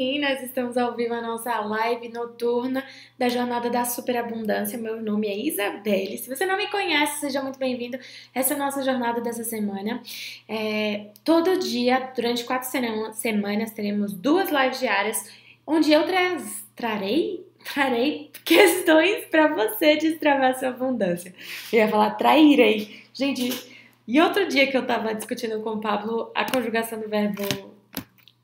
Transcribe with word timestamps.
E 0.00 0.20
nós 0.20 0.40
estamos 0.44 0.76
ao 0.76 0.94
vivo 0.94 1.12
a 1.12 1.20
nossa 1.20 1.58
live 1.58 2.08
noturna 2.10 2.86
da 3.18 3.28
Jornada 3.28 3.68
da 3.68 3.84
Superabundância. 3.84 4.78
Meu 4.78 5.02
nome 5.02 5.26
é 5.26 5.36
Isabelle. 5.36 6.16
Se 6.18 6.32
você 6.32 6.46
não 6.46 6.56
me 6.56 6.68
conhece, 6.68 7.18
seja 7.18 7.42
muito 7.42 7.58
bem-vindo. 7.58 7.98
Essa 8.32 8.54
é 8.54 8.56
a 8.56 8.60
nossa 8.60 8.84
jornada 8.84 9.20
dessa 9.20 9.42
semana. 9.42 10.00
É, 10.48 11.06
todo 11.24 11.58
dia, 11.58 12.12
durante 12.14 12.44
quatro 12.44 12.68
semanas, 13.12 13.72
teremos 13.72 14.12
duas 14.12 14.50
lives 14.52 14.78
diárias, 14.78 15.32
onde 15.66 15.90
eu 15.90 16.06
tra 16.06 16.36
trarei, 16.76 17.44
trarei 17.74 18.30
questões 18.44 19.24
para 19.24 19.48
você 19.48 19.96
destravar 19.96 20.56
sua 20.56 20.68
abundância. 20.68 21.34
Eu 21.72 21.80
ia 21.80 21.88
falar 21.88 22.10
trairei. 22.10 23.02
Gente, 23.12 23.50
e 24.06 24.20
outro 24.20 24.46
dia 24.46 24.70
que 24.70 24.76
eu 24.76 24.86
tava 24.86 25.12
discutindo 25.12 25.60
com 25.60 25.70
o 25.70 25.80
Pablo 25.80 26.30
a 26.36 26.48
conjugação 26.48 27.00
do 27.00 27.08
verbo 27.08 27.77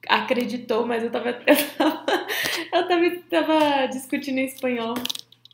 acreditou, 0.09 0.87
mas 0.87 1.03
eu 1.03 1.11
tava, 1.11 1.31
eu 1.47 2.89
tava, 2.89 3.05
eu 3.05 3.23
tava, 3.23 3.87
discutindo 3.87 4.39
em 4.39 4.47
espanhol 4.47 4.95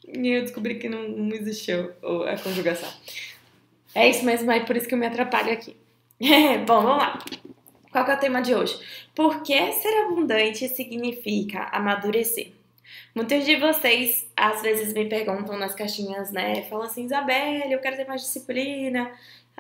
e 0.07 0.29
eu 0.29 0.43
descobri 0.43 0.77
que 0.77 0.89
não, 0.89 1.09
não 1.09 1.35
existiu 1.35 1.93
a 2.27 2.37
conjugação. 2.39 2.89
É 3.95 4.09
isso 4.09 4.25
mesmo, 4.25 4.51
é 4.51 4.61
por 4.61 4.77
isso 4.77 4.87
que 4.87 4.95
eu 4.95 4.99
me 4.99 5.07
atrapalho 5.07 5.53
aqui. 5.53 5.77
Bom, 6.67 6.83
vamos 6.83 6.99
lá. 6.99 7.19
Qual 7.91 8.07
é 8.07 8.15
o 8.15 8.19
tema 8.19 8.41
de 8.41 8.55
hoje? 8.55 8.79
Por 9.15 9.43
que 9.43 9.73
ser 9.73 10.03
abundante 10.05 10.69
significa 10.69 11.65
amadurecer? 11.73 12.53
Muitos 13.15 13.45
de 13.45 13.57
vocês 13.57 14.29
às 14.37 14.63
vezes 14.63 14.95
me 14.95 15.07
perguntam 15.07 15.59
nas 15.59 15.75
caixinhas, 15.75 16.31
né? 16.31 16.63
Falam 16.63 16.87
assim, 16.87 17.05
Isabelle, 17.05 17.73
eu 17.73 17.81
quero 17.81 17.97
ter 17.97 18.07
mais 18.07 18.23
disciplina, 18.23 19.11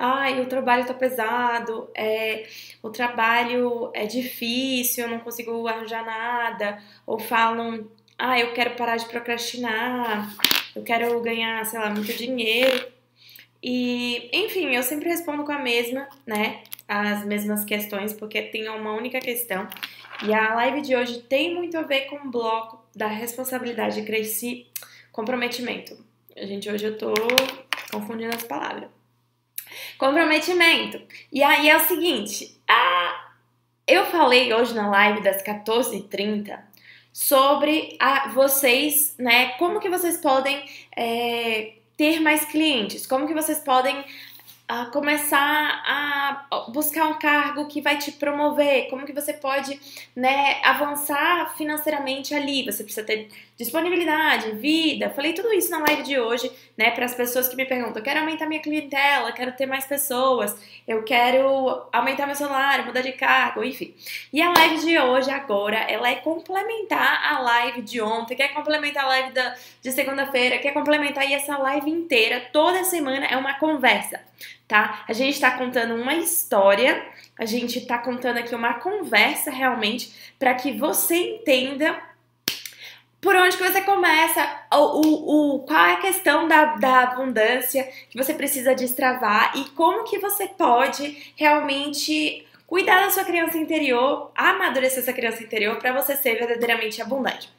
ai, 0.01 0.41
o 0.41 0.47
trabalho 0.47 0.87
tá 0.87 0.95
pesado, 0.95 1.91
é, 1.95 2.49
o 2.83 2.89
trabalho 2.89 3.91
é 3.93 4.07
difícil, 4.07 5.05
eu 5.05 5.11
não 5.11 5.21
consigo 5.21 5.69
arranjar 5.69 6.03
nada, 6.07 6.83
ou 7.07 7.19
falam, 7.19 7.87
ah, 8.19 8.41
eu 8.41 8.55
quero 8.55 8.77
parar 8.77 8.97
de 8.97 9.05
procrastinar, 9.05 10.35
eu 10.75 10.83
quero 10.83 11.21
ganhar, 11.21 11.65
sei 11.67 11.79
lá, 11.79 11.91
muito 11.91 12.15
dinheiro. 12.15 12.91
E, 13.63 14.31
enfim, 14.33 14.75
eu 14.75 14.83
sempre 14.83 15.11
respondo 15.11 15.45
com 15.45 15.53
a 15.53 15.59
mesma, 15.59 16.09
né? 16.27 16.63
As 16.89 17.23
mesmas 17.27 17.63
questões, 17.67 18.15
porque 18.15 18.41
tem 18.41 18.71
uma 18.71 18.95
única 18.95 19.21
questão. 19.21 19.69
E 20.27 20.33
a 20.33 20.55
live 20.55 20.81
de 20.81 20.97
hoje 20.97 21.21
tem 21.21 21.55
muito 21.55 21.77
a 21.77 21.83
ver 21.83 22.07
com 22.07 22.17
o 22.17 22.31
bloco 22.31 22.83
da 22.97 23.07
responsabilidade, 23.07 24.01
cresci, 24.03 24.67
comprometimento. 25.13 25.95
A 26.35 26.47
gente, 26.47 26.71
hoje 26.71 26.87
eu 26.87 26.97
tô 26.97 27.13
confundindo 27.91 28.35
as 28.35 28.45
palavras. 28.45 29.00
Comprometimento. 30.01 30.99
E 31.31 31.43
aí 31.43 31.69
é 31.69 31.77
o 31.77 31.87
seguinte, 31.87 32.59
a... 32.67 33.33
eu 33.87 34.07
falei 34.07 34.51
hoje 34.51 34.75
na 34.75 34.89
live 34.89 35.21
das 35.21 35.43
14h30 35.43 36.59
sobre 37.13 37.99
a, 38.01 38.29
vocês, 38.29 39.15
né, 39.19 39.51
como 39.59 39.79
que 39.79 39.91
vocês 39.91 40.17
podem 40.17 40.65
é, 40.97 41.75
ter 41.99 42.19
mais 42.19 42.47
clientes, 42.47 43.07
como 43.07 43.27
que 43.27 43.35
vocês 43.35 43.59
podem 43.59 44.03
a 44.67 44.87
começar 44.87 45.83
a 45.85 46.67
buscar 46.71 47.09
um 47.09 47.19
cargo 47.19 47.67
que 47.67 47.83
vai 47.83 47.99
te 47.99 48.13
promover, 48.13 48.89
como 48.89 49.05
que 49.05 49.13
você 49.13 49.35
pode, 49.35 49.79
né, 50.17 50.63
avançar 50.65 51.57
financeiramente 51.59 52.35
ali. 52.35 52.65
Você 52.65 52.85
precisa 52.85 53.05
ter 53.05 53.29
disponibilidade, 53.61 54.53
vida. 54.53 55.11
Falei 55.11 55.35
tudo 55.35 55.53
isso 55.53 55.71
na 55.71 55.81
live 55.81 56.03
de 56.03 56.19
hoje, 56.19 56.51
né, 56.79 56.91
para 56.93 57.05
as 57.05 57.15
pessoas 57.15 57.47
que 57.47 57.55
me 57.55 57.67
perguntam: 57.67 58.03
quero 58.03 58.21
aumentar 58.21 58.47
minha 58.47 58.63
clientela, 58.63 59.31
quero 59.33 59.53
ter 59.53 59.67
mais 59.67 59.85
pessoas, 59.85 60.57
eu 60.89 61.03
quero 61.03 61.87
aumentar 61.93 62.27
meu 62.27 62.35
salário, 62.35 62.87
mudar 62.87 63.03
de 63.03 63.13
cargo, 63.13 63.63
enfim. 63.63 63.95
E 64.33 64.41
a 64.41 64.51
live 64.51 64.79
de 64.79 64.99
hoje 64.99 65.31
agora, 65.31 65.77
ela 65.77 66.09
é 66.09 66.15
complementar 66.15 67.23
a 67.23 67.39
live 67.41 67.83
de 67.83 68.01
ontem, 68.01 68.35
quer 68.35 68.55
complementar 68.55 69.05
a 69.05 69.09
live 69.09 69.33
da, 69.33 69.55
de 69.83 69.93
segunda-feira, 69.93 70.59
quer 70.59 70.73
complementar 70.73 71.29
e 71.29 71.35
essa 71.35 71.59
live 71.59 71.91
inteira, 71.91 72.49
toda 72.53 72.83
semana 72.85 73.27
é 73.27 73.37
uma 73.37 73.55
conversa 73.59 74.21
tá? 74.67 75.05
A 75.09 75.13
gente 75.13 75.35
está 75.35 75.51
contando 75.51 75.97
uma 75.97 76.15
história, 76.15 77.05
a 77.37 77.45
gente 77.45 77.81
está 77.81 77.99
contando 77.99 78.39
aqui 78.39 78.55
uma 78.55 78.75
conversa 78.75 79.51
realmente 79.51 80.15
para 80.39 80.55
que 80.55 80.71
você 80.71 81.17
entenda 81.17 82.01
por 83.21 83.37
onde 83.37 83.57
que 83.57 83.63
você 83.63 83.83
começa, 83.83 84.41
o, 84.73 85.57
o, 85.57 85.59
qual 85.61 85.87
é 85.87 85.93
a 85.95 86.01
questão 86.01 86.49
da, 86.49 86.77
da 86.77 87.03
abundância 87.03 87.89
que 88.09 88.17
você 88.17 88.33
precisa 88.33 88.75
destravar 88.75 89.53
e 89.57 89.65
como 89.71 90.05
que 90.05 90.19
você 90.19 90.49
pode 90.49 91.33
realmente 91.37 92.47
cuidar 92.67 93.05
da 93.05 93.11
sua 93.11 93.25
criança 93.25 93.59
interior, 93.59 94.31
amadurecer 94.35 95.01
essa 95.01 95.13
criança 95.13 95.43
interior 95.43 95.77
para 95.77 95.93
você 95.93 96.17
ser 96.17 96.37
verdadeiramente 96.39 97.03
abundante. 97.03 97.51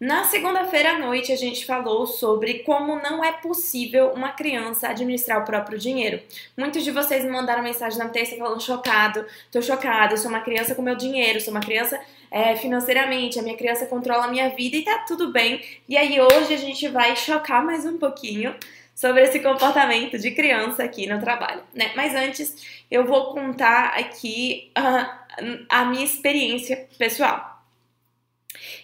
Na 0.00 0.22
segunda-feira 0.22 0.92
à 0.92 0.98
noite, 1.00 1.32
a 1.32 1.36
gente 1.36 1.66
falou 1.66 2.06
sobre 2.06 2.60
como 2.60 3.02
não 3.02 3.24
é 3.24 3.32
possível 3.32 4.12
uma 4.12 4.28
criança 4.28 4.88
administrar 4.88 5.42
o 5.42 5.44
próprio 5.44 5.76
dinheiro. 5.76 6.22
Muitos 6.56 6.84
de 6.84 6.92
vocês 6.92 7.24
me 7.24 7.30
mandaram 7.32 7.64
mensagem 7.64 7.98
na 7.98 8.08
terça 8.08 8.36
falando 8.36 8.62
chocado, 8.62 9.26
tô 9.50 9.60
chocado, 9.60 10.16
sou 10.16 10.30
uma 10.30 10.40
criança 10.40 10.76
com 10.76 10.82
meu 10.82 10.94
dinheiro, 10.94 11.40
sou 11.40 11.52
uma 11.52 11.60
criança 11.60 12.00
é, 12.30 12.54
financeiramente, 12.54 13.40
a 13.40 13.42
minha 13.42 13.56
criança 13.56 13.86
controla 13.86 14.26
a 14.26 14.28
minha 14.28 14.50
vida 14.50 14.76
e 14.76 14.84
tá 14.84 14.98
tudo 14.98 15.32
bem. 15.32 15.64
E 15.88 15.96
aí 15.96 16.20
hoje 16.20 16.54
a 16.54 16.58
gente 16.58 16.86
vai 16.86 17.16
chocar 17.16 17.64
mais 17.64 17.84
um 17.84 17.98
pouquinho 17.98 18.54
sobre 18.94 19.22
esse 19.24 19.40
comportamento 19.40 20.16
de 20.16 20.30
criança 20.30 20.84
aqui 20.84 21.08
no 21.08 21.18
trabalho, 21.18 21.64
né? 21.74 21.90
Mas 21.96 22.14
antes 22.14 22.84
eu 22.88 23.04
vou 23.04 23.34
contar 23.34 23.98
aqui 23.98 24.70
uh, 24.78 25.64
a 25.68 25.84
minha 25.86 26.04
experiência 26.04 26.86
pessoal. 26.96 27.57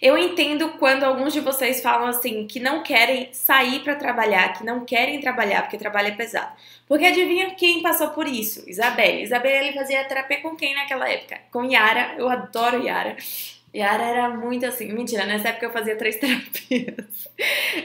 Eu 0.00 0.18
entendo 0.18 0.70
quando 0.78 1.04
alguns 1.04 1.32
de 1.32 1.40
vocês 1.40 1.82
falam 1.82 2.06
assim 2.08 2.46
que 2.46 2.60
não 2.60 2.82
querem 2.82 3.28
sair 3.32 3.80
para 3.80 3.94
trabalhar, 3.94 4.52
que 4.52 4.64
não 4.64 4.84
querem 4.84 5.20
trabalhar 5.20 5.62
porque 5.62 5.78
trabalho 5.78 6.08
é 6.08 6.12
pesado. 6.12 6.52
Porque 6.86 7.06
adivinha 7.06 7.54
quem 7.54 7.82
passou 7.82 8.08
por 8.08 8.26
isso? 8.26 8.68
Isabelle. 8.68 9.22
Isabelle 9.22 9.72
fazia 9.72 10.04
terapia 10.04 10.40
com 10.40 10.54
quem 10.54 10.74
naquela 10.74 11.08
época? 11.08 11.38
Com 11.50 11.64
Yara. 11.64 12.14
Eu 12.18 12.28
adoro 12.28 12.84
Yara. 12.84 13.16
Yara 13.74 14.04
era 14.04 14.28
muito 14.30 14.64
assim. 14.66 14.92
Mentira, 14.92 15.26
nessa 15.26 15.48
época 15.48 15.66
eu 15.66 15.72
fazia 15.72 15.96
três 15.96 16.16
terapias. 16.20 17.28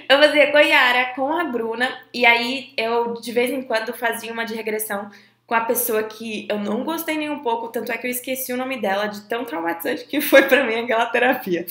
Eu 0.07 0.19
fazia 0.19 0.51
com 0.51 0.57
a 0.57 0.61
Yara, 0.61 1.05
com 1.15 1.33
a 1.33 1.43
Bruna, 1.45 1.89
e 2.13 2.25
aí 2.25 2.73
eu 2.77 3.13
de 3.19 3.31
vez 3.31 3.49
em 3.49 3.63
quando 3.63 3.93
fazia 3.93 4.31
uma 4.31 4.45
de 4.45 4.53
regressão 4.53 5.09
com 5.49 5.55
a 5.55 5.61
pessoa 5.61 6.03
que 6.03 6.47
eu 6.47 6.59
não 6.59 6.83
gostei 6.83 7.17
nem 7.17 7.31
um 7.31 7.39
pouco, 7.39 7.69
tanto 7.69 7.91
é 7.91 7.97
que 7.97 8.05
eu 8.05 8.11
esqueci 8.11 8.53
o 8.53 8.57
nome 8.57 8.79
dela, 8.79 9.07
de 9.07 9.21
tão 9.21 9.43
traumatizante 9.43 10.05
que 10.05 10.21
foi 10.21 10.43
para 10.43 10.63
mim 10.63 10.75
aquela 10.75 11.07
terapia. 11.07 11.65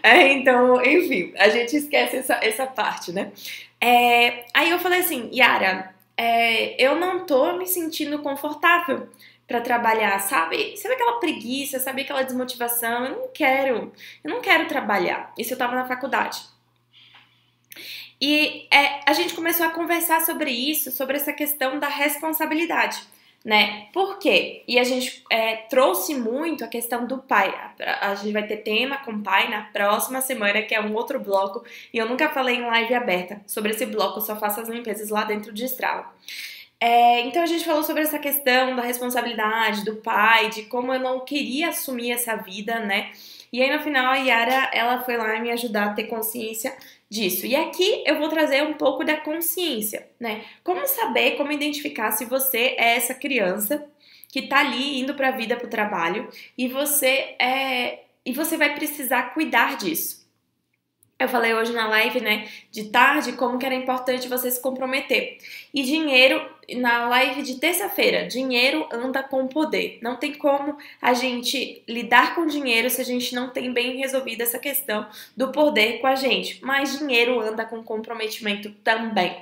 É, 0.00 0.32
então, 0.32 0.80
enfim, 0.80 1.34
a 1.36 1.48
gente 1.48 1.76
esquece 1.76 2.18
essa, 2.18 2.34
essa 2.40 2.66
parte, 2.68 3.10
né? 3.10 3.32
É, 3.80 4.44
aí 4.54 4.70
eu 4.70 4.78
falei 4.78 5.00
assim, 5.00 5.28
Yara, 5.34 5.92
é, 6.16 6.80
eu 6.80 6.94
não 6.94 7.26
tô 7.26 7.54
me 7.54 7.66
sentindo 7.66 8.20
confortável 8.20 9.08
para 9.44 9.60
trabalhar, 9.60 10.20
sabe? 10.20 10.76
Sabe 10.76 10.94
aquela 10.94 11.18
preguiça, 11.18 11.80
sabe 11.80 12.02
aquela 12.02 12.22
desmotivação? 12.22 13.06
Eu 13.06 13.10
não 13.10 13.28
quero, 13.34 13.92
eu 14.22 14.30
não 14.30 14.40
quero 14.40 14.68
trabalhar. 14.68 15.32
Isso 15.36 15.52
eu 15.52 15.58
tava 15.58 15.74
na 15.74 15.84
faculdade. 15.84 16.42
E 18.20 18.68
é, 18.72 19.00
a 19.04 19.12
gente 19.12 19.34
começou 19.34 19.66
a 19.66 19.70
conversar 19.70 20.20
sobre 20.20 20.52
isso, 20.52 20.92
sobre 20.92 21.16
essa 21.16 21.32
questão 21.32 21.80
da 21.80 21.88
responsabilidade 21.88 23.15
né? 23.46 23.86
Por 23.92 24.18
quê? 24.18 24.64
E 24.66 24.76
a 24.76 24.82
gente 24.82 25.22
é, 25.30 25.54
trouxe 25.70 26.16
muito 26.16 26.64
a 26.64 26.66
questão 26.66 27.06
do 27.06 27.18
pai. 27.18 27.54
A, 27.80 28.10
a, 28.10 28.14
gente 28.16 28.32
vai 28.32 28.44
ter 28.44 28.56
tema 28.56 28.96
com 28.96 29.22
pai 29.22 29.48
na 29.48 29.62
próxima 29.62 30.20
semana, 30.20 30.62
que 30.62 30.74
é 30.74 30.80
um 30.80 30.92
outro 30.92 31.20
bloco, 31.20 31.64
e 31.94 31.98
eu 31.98 32.08
nunca 32.08 32.28
falei 32.28 32.56
em 32.56 32.66
live 32.66 32.92
aberta 32.92 33.40
sobre 33.46 33.70
esse 33.70 33.86
bloco, 33.86 34.18
eu 34.18 34.22
só 34.22 34.34
faço 34.34 34.60
as 34.60 34.68
limpezas 34.68 35.10
lá 35.10 35.22
dentro 35.22 35.52
de 35.52 35.64
Strava. 35.64 36.12
É, 36.80 37.20
então 37.20 37.40
a 37.40 37.46
gente 37.46 37.64
falou 37.64 37.84
sobre 37.84 38.02
essa 38.02 38.18
questão 38.18 38.74
da 38.74 38.82
responsabilidade 38.82 39.84
do 39.84 39.94
pai, 39.94 40.50
de 40.50 40.64
como 40.64 40.92
eu 40.92 40.98
não 40.98 41.20
queria 41.24 41.68
assumir 41.68 42.10
essa 42.10 42.34
vida, 42.34 42.80
né? 42.80 43.12
E 43.52 43.62
aí 43.62 43.72
no 43.72 43.80
final 43.80 44.06
a 44.06 44.16
Yara, 44.16 44.70
ela 44.74 45.02
foi 45.02 45.16
lá 45.16 45.38
me 45.38 45.52
ajudar 45.52 45.86
a 45.86 45.94
ter 45.94 46.04
consciência 46.04 46.76
disso. 47.10 47.46
E 47.46 47.54
aqui 47.54 48.02
eu 48.06 48.18
vou 48.18 48.28
trazer 48.28 48.62
um 48.62 48.74
pouco 48.74 49.04
da 49.04 49.16
consciência, 49.16 50.08
né? 50.18 50.44
Como 50.64 50.86
saber, 50.86 51.36
como 51.36 51.52
identificar 51.52 52.12
se 52.12 52.24
você 52.24 52.74
é 52.78 52.96
essa 52.96 53.14
criança 53.14 53.86
que 54.28 54.42
tá 54.42 54.58
ali 54.60 55.00
indo 55.00 55.14
para 55.14 55.28
a 55.28 55.32
vida, 55.32 55.56
para 55.56 55.66
o 55.66 55.70
trabalho, 55.70 56.28
e 56.58 56.68
você 56.68 57.36
é 57.38 58.00
e 58.24 58.32
você 58.32 58.56
vai 58.56 58.74
precisar 58.74 59.32
cuidar 59.34 59.76
disso. 59.76 60.25
Eu 61.18 61.28
falei 61.28 61.54
hoje 61.54 61.72
na 61.72 61.88
live, 61.88 62.20
né, 62.20 62.46
de 62.70 62.90
tarde, 62.90 63.32
como 63.32 63.58
que 63.58 63.64
era 63.64 63.74
importante 63.74 64.28
você 64.28 64.50
se 64.50 64.60
comprometer. 64.60 65.38
E 65.72 65.82
dinheiro, 65.82 66.46
na 66.76 67.08
live 67.08 67.40
de 67.40 67.58
terça-feira, 67.58 68.26
dinheiro 68.26 68.86
anda 68.92 69.22
com 69.22 69.48
poder. 69.48 69.98
Não 70.02 70.16
tem 70.16 70.34
como 70.34 70.76
a 71.00 71.14
gente 71.14 71.82
lidar 71.88 72.34
com 72.34 72.46
dinheiro 72.46 72.90
se 72.90 73.00
a 73.00 73.04
gente 73.04 73.34
não 73.34 73.48
tem 73.48 73.72
bem 73.72 73.96
resolvida 73.96 74.42
essa 74.42 74.58
questão 74.58 75.06
do 75.34 75.50
poder 75.52 76.00
com 76.00 76.06
a 76.06 76.14
gente. 76.14 76.62
Mas 76.62 76.98
dinheiro 76.98 77.40
anda 77.40 77.64
com 77.64 77.82
comprometimento 77.82 78.70
também. 78.84 79.34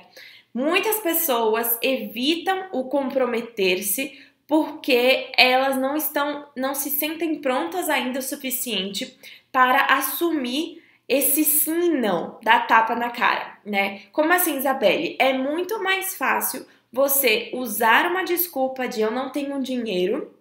Muitas 0.53 1.01
pessoas 1.01 1.77
evitam 1.81 2.69
o 2.71 2.85
comprometer-se 2.85 4.17
porque 4.47 5.29
elas 5.35 5.75
não 5.75 5.97
estão, 5.97 6.47
não 6.55 6.73
se 6.73 6.89
sentem 6.89 7.35
prontas 7.41 7.89
ainda 7.89 8.19
o 8.19 8.23
suficiente 8.23 9.17
para 9.51 9.85
assumir 9.97 10.84
esse 11.07 11.43
sim 11.43 11.85
e 11.85 11.89
não, 11.89 12.39
da 12.43 12.59
tapa 12.59 12.95
na 12.95 13.09
cara, 13.09 13.57
né? 13.65 14.03
Como 14.11 14.31
assim, 14.33 14.57
Isabelle? 14.57 15.15
É 15.19 15.33
muito 15.33 15.81
mais 15.83 16.15
fácil 16.15 16.65
você 16.91 17.51
usar 17.53 18.09
uma 18.09 18.23
desculpa 18.23 18.87
de 18.87 19.01
eu 19.01 19.11
não 19.11 19.29
tenho 19.29 19.61
dinheiro. 19.61 20.33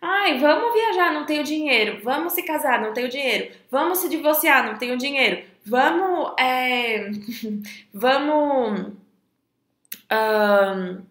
Ai, 0.00 0.38
vamos 0.38 0.74
viajar, 0.74 1.12
não 1.12 1.24
tenho 1.26 1.42
dinheiro. 1.42 2.00
Vamos 2.04 2.34
se 2.34 2.42
casar, 2.42 2.80
não 2.80 2.92
tenho 2.92 3.08
dinheiro. 3.08 3.52
Vamos 3.70 3.98
se 3.98 4.08
divorciar, 4.08 4.66
não 4.66 4.78
tenho 4.78 4.96
dinheiro. 4.96 5.42
Vamos, 5.64 6.34
é... 6.38 7.10
vamos 7.92 8.92
um, 10.12 11.02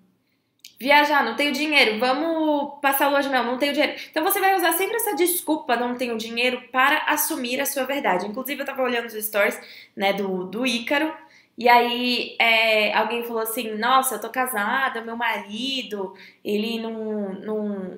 viajar, 0.85 1.25
não 1.25 1.35
tenho 1.35 1.51
dinheiro. 1.51 1.99
Vamos 1.99 2.79
passar 2.79 3.09
lua 3.09 3.21
de 3.21 3.29
mel, 3.29 3.43
não 3.43 3.57
tenho 3.57 3.73
dinheiro. 3.73 3.95
Então 4.11 4.23
você 4.23 4.39
vai 4.39 4.55
usar 4.55 4.73
sempre 4.73 4.97
essa 4.97 5.15
desculpa, 5.15 5.75
não 5.75 5.95
tenho 5.95 6.15
dinheiro, 6.15 6.61
para 6.71 6.97
assumir 7.07 7.59
a 7.59 7.65
sua 7.65 7.85
verdade. 7.85 8.27
Inclusive, 8.27 8.61
eu 8.61 8.65
tava 8.65 8.83
olhando 8.83 9.07
os 9.07 9.13
stories, 9.13 9.59
né, 9.95 10.13
do, 10.13 10.45
do 10.45 10.65
Ícaro. 10.65 11.11
E 11.57 11.67
aí 11.67 12.35
é, 12.39 12.93
alguém 12.93 13.23
falou 13.23 13.41
assim, 13.41 13.75
nossa, 13.77 14.15
eu 14.15 14.21
tô 14.21 14.29
casada, 14.29 15.01
meu 15.01 15.17
marido, 15.17 16.13
ele 16.43 16.79
não, 16.79 17.33
não. 17.33 17.97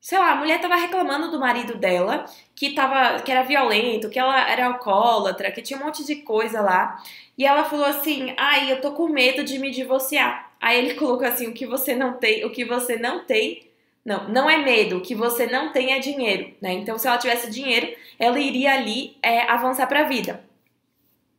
Sei 0.00 0.18
lá, 0.18 0.32
a 0.32 0.36
mulher 0.36 0.60
tava 0.60 0.76
reclamando 0.76 1.30
do 1.30 1.40
marido 1.40 1.76
dela, 1.76 2.26
que, 2.54 2.74
tava, 2.74 3.22
que 3.22 3.32
era 3.32 3.42
violento, 3.42 4.10
que 4.10 4.18
ela 4.18 4.48
era 4.50 4.66
alcoólatra, 4.66 5.50
que 5.50 5.62
tinha 5.62 5.78
um 5.80 5.84
monte 5.84 6.04
de 6.04 6.16
coisa 6.16 6.60
lá. 6.60 7.02
E 7.38 7.46
ela 7.46 7.64
falou 7.64 7.86
assim: 7.86 8.34
ai, 8.36 8.70
eu 8.72 8.80
tô 8.80 8.92
com 8.92 9.08
medo 9.08 9.42
de 9.44 9.58
me 9.58 9.70
divorciar. 9.70 10.45
Aí 10.60 10.78
ele 10.78 10.94
colocou 10.94 11.26
assim: 11.26 11.48
o 11.48 11.52
que 11.52 11.66
você 11.66 11.94
não 11.94 12.14
tem, 12.14 12.44
o 12.44 12.50
que 12.50 12.64
você 12.64 12.96
não 12.96 13.24
tem. 13.24 13.64
Não, 14.04 14.28
não 14.28 14.48
é 14.48 14.58
medo, 14.58 14.98
o 14.98 15.00
que 15.00 15.16
você 15.16 15.48
não 15.48 15.72
tem 15.72 15.92
é 15.92 15.98
dinheiro, 15.98 16.54
né? 16.62 16.72
Então, 16.74 16.96
se 16.96 17.08
ela 17.08 17.18
tivesse 17.18 17.50
dinheiro, 17.50 17.92
ela 18.20 18.38
iria 18.38 18.72
ali 18.72 19.16
é, 19.20 19.40
avançar 19.50 19.88
para 19.88 20.02
a 20.02 20.04
vida. 20.04 20.46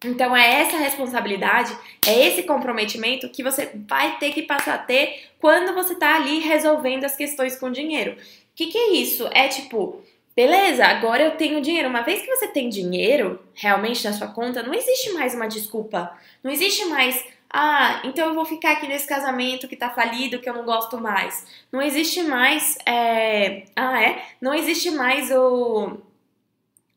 Então 0.05 0.35
é 0.35 0.61
essa 0.61 0.77
responsabilidade, 0.77 1.75
é 2.05 2.27
esse 2.27 2.43
comprometimento 2.43 3.29
que 3.29 3.41
você 3.41 3.71
vai 3.87 4.17
ter 4.19 4.31
que 4.31 4.43
passar 4.43 4.75
a 4.75 4.77
ter 4.77 5.29
quando 5.39 5.73
você 5.73 5.95
tá 5.95 6.15
ali 6.15 6.39
resolvendo 6.39 7.03
as 7.03 7.15
questões 7.15 7.55
com 7.55 7.71
dinheiro. 7.71 8.11
O 8.13 8.15
que, 8.55 8.67
que 8.67 8.77
é 8.77 8.93
isso? 8.93 9.27
É 9.33 9.47
tipo, 9.47 10.01
beleza, 10.35 10.85
agora 10.85 11.23
eu 11.23 11.31
tenho 11.31 11.61
dinheiro. 11.61 11.89
Uma 11.89 12.03
vez 12.03 12.21
que 12.21 12.27
você 12.27 12.47
tem 12.47 12.69
dinheiro 12.69 13.39
realmente 13.55 14.03
na 14.05 14.13
sua 14.13 14.27
conta, 14.27 14.61
não 14.61 14.73
existe 14.73 15.13
mais 15.13 15.33
uma 15.33 15.47
desculpa. 15.47 16.15
Não 16.43 16.51
existe 16.51 16.85
mais, 16.85 17.25
ah, 17.51 18.01
então 18.03 18.27
eu 18.27 18.33
vou 18.35 18.45
ficar 18.45 18.73
aqui 18.73 18.87
nesse 18.87 19.07
casamento 19.07 19.67
que 19.67 19.75
tá 19.75 19.89
falido, 19.89 20.39
que 20.39 20.49
eu 20.49 20.53
não 20.53 20.65
gosto 20.65 20.99
mais. 20.99 21.45
Não 21.71 21.81
existe 21.81 22.23
mais, 22.23 22.77
é... 22.85 23.65
ah, 23.75 24.01
é? 24.01 24.25
Não 24.41 24.53
existe 24.53 24.91
mais 24.91 25.31
o 25.31 25.97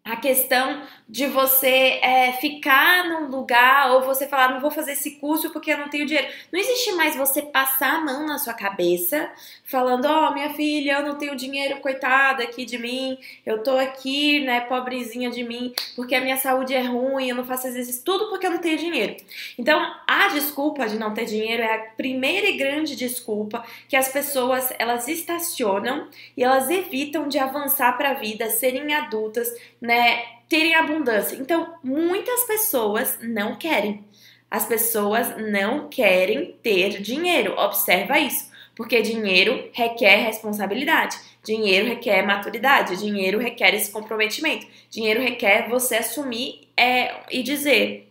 a 0.05 0.17
questão 0.17 0.83
de 1.11 1.27
você 1.27 1.99
é, 2.03 2.33
ficar 2.35 3.09
num 3.09 3.27
lugar 3.27 3.91
ou 3.91 4.03
você 4.03 4.29
falar, 4.29 4.53
não 4.53 4.61
vou 4.61 4.71
fazer 4.71 4.93
esse 4.93 5.17
curso 5.17 5.51
porque 5.51 5.73
eu 5.73 5.79
não 5.79 5.89
tenho 5.89 6.07
dinheiro. 6.07 6.29
Não 6.53 6.61
existe 6.61 6.93
mais 6.93 7.17
você 7.17 7.43
passar 7.43 7.97
a 7.97 8.01
mão 8.01 8.25
na 8.25 8.39
sua 8.39 8.55
cabeça 8.55 9.29
falando, 9.65 10.05
ó, 10.05 10.29
oh, 10.29 10.35
minha 10.35 10.55
filha, 10.55 10.99
eu 10.99 11.03
não 11.03 11.19
tenho 11.19 11.35
dinheiro, 11.35 11.81
coitada 11.81 12.45
aqui 12.45 12.65
de 12.65 12.79
mim, 12.79 13.19
eu 13.45 13.61
tô 13.61 13.77
aqui, 13.77 14.39
né, 14.45 14.61
pobrezinha 14.61 15.31
de 15.31 15.43
mim, 15.43 15.75
porque 15.97 16.15
a 16.15 16.21
minha 16.21 16.37
saúde 16.37 16.75
é 16.75 16.83
ruim, 16.83 17.29
eu 17.29 17.35
não 17.35 17.45
faço 17.45 17.67
exercício, 17.67 18.05
tudo 18.05 18.29
porque 18.29 18.47
eu 18.47 18.53
não 18.53 18.59
tenho 18.59 18.79
dinheiro. 18.79 19.17
Então, 19.59 19.93
a 20.07 20.29
desculpa 20.29 20.87
de 20.87 20.97
não 20.97 21.13
ter 21.13 21.25
dinheiro 21.25 21.63
é 21.63 21.75
a 21.75 21.79
primeira 21.97 22.47
e 22.49 22.57
grande 22.57 22.95
desculpa 22.95 23.65
que 23.89 23.97
as 23.97 24.09
pessoas, 24.09 24.73
elas 24.79 25.09
estacionam 25.09 26.07
e 26.37 26.45
elas 26.45 26.71
evitam 26.71 27.27
de 27.27 27.39
avançar 27.39 27.99
para 27.99 28.11
a 28.11 28.15
vida, 28.15 28.49
serem 28.49 28.95
adultas, 28.95 29.49
né, 29.81 30.40
terem 30.51 30.75
abundância. 30.75 31.37
Então, 31.37 31.77
muitas 31.83 32.43
pessoas 32.45 33.17
não 33.23 33.55
querem. 33.55 34.05
As 34.51 34.67
pessoas 34.67 35.37
não 35.39 35.89
querem 35.89 36.57
ter 36.61 37.01
dinheiro. 37.01 37.55
Observa 37.57 38.19
isso. 38.19 38.51
Porque 38.75 39.01
dinheiro 39.01 39.71
requer 39.73 40.17
responsabilidade, 40.25 41.17
dinheiro 41.45 41.87
requer 41.87 42.23
maturidade, 42.23 42.97
dinheiro 42.97 43.39
requer 43.39 43.75
esse 43.75 43.93
comprometimento, 43.93 44.67
dinheiro 44.89 45.21
requer 45.21 45.69
você 45.69 45.97
assumir 45.97 46.67
é, 46.77 47.15
e 47.31 47.43
dizer: 47.43 48.11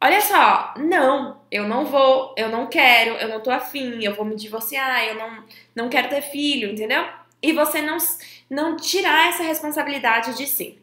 olha 0.00 0.20
só, 0.22 0.72
não, 0.78 1.42
eu 1.50 1.68
não 1.68 1.84
vou, 1.84 2.34
eu 2.38 2.48
não 2.48 2.66
quero, 2.68 3.16
eu 3.16 3.28
não 3.28 3.40
tô 3.40 3.50
afim, 3.50 4.02
eu 4.02 4.14
vou 4.14 4.24
me 4.24 4.34
divorciar, 4.34 5.04
eu 5.04 5.16
não, 5.16 5.44
não 5.74 5.88
quero 5.90 6.08
ter 6.08 6.22
filho, 6.22 6.72
entendeu? 6.72 7.04
E 7.42 7.52
você 7.52 7.82
não, 7.82 7.98
não 8.48 8.76
tirar 8.76 9.28
essa 9.28 9.42
responsabilidade 9.42 10.36
de 10.38 10.46
si. 10.46 10.78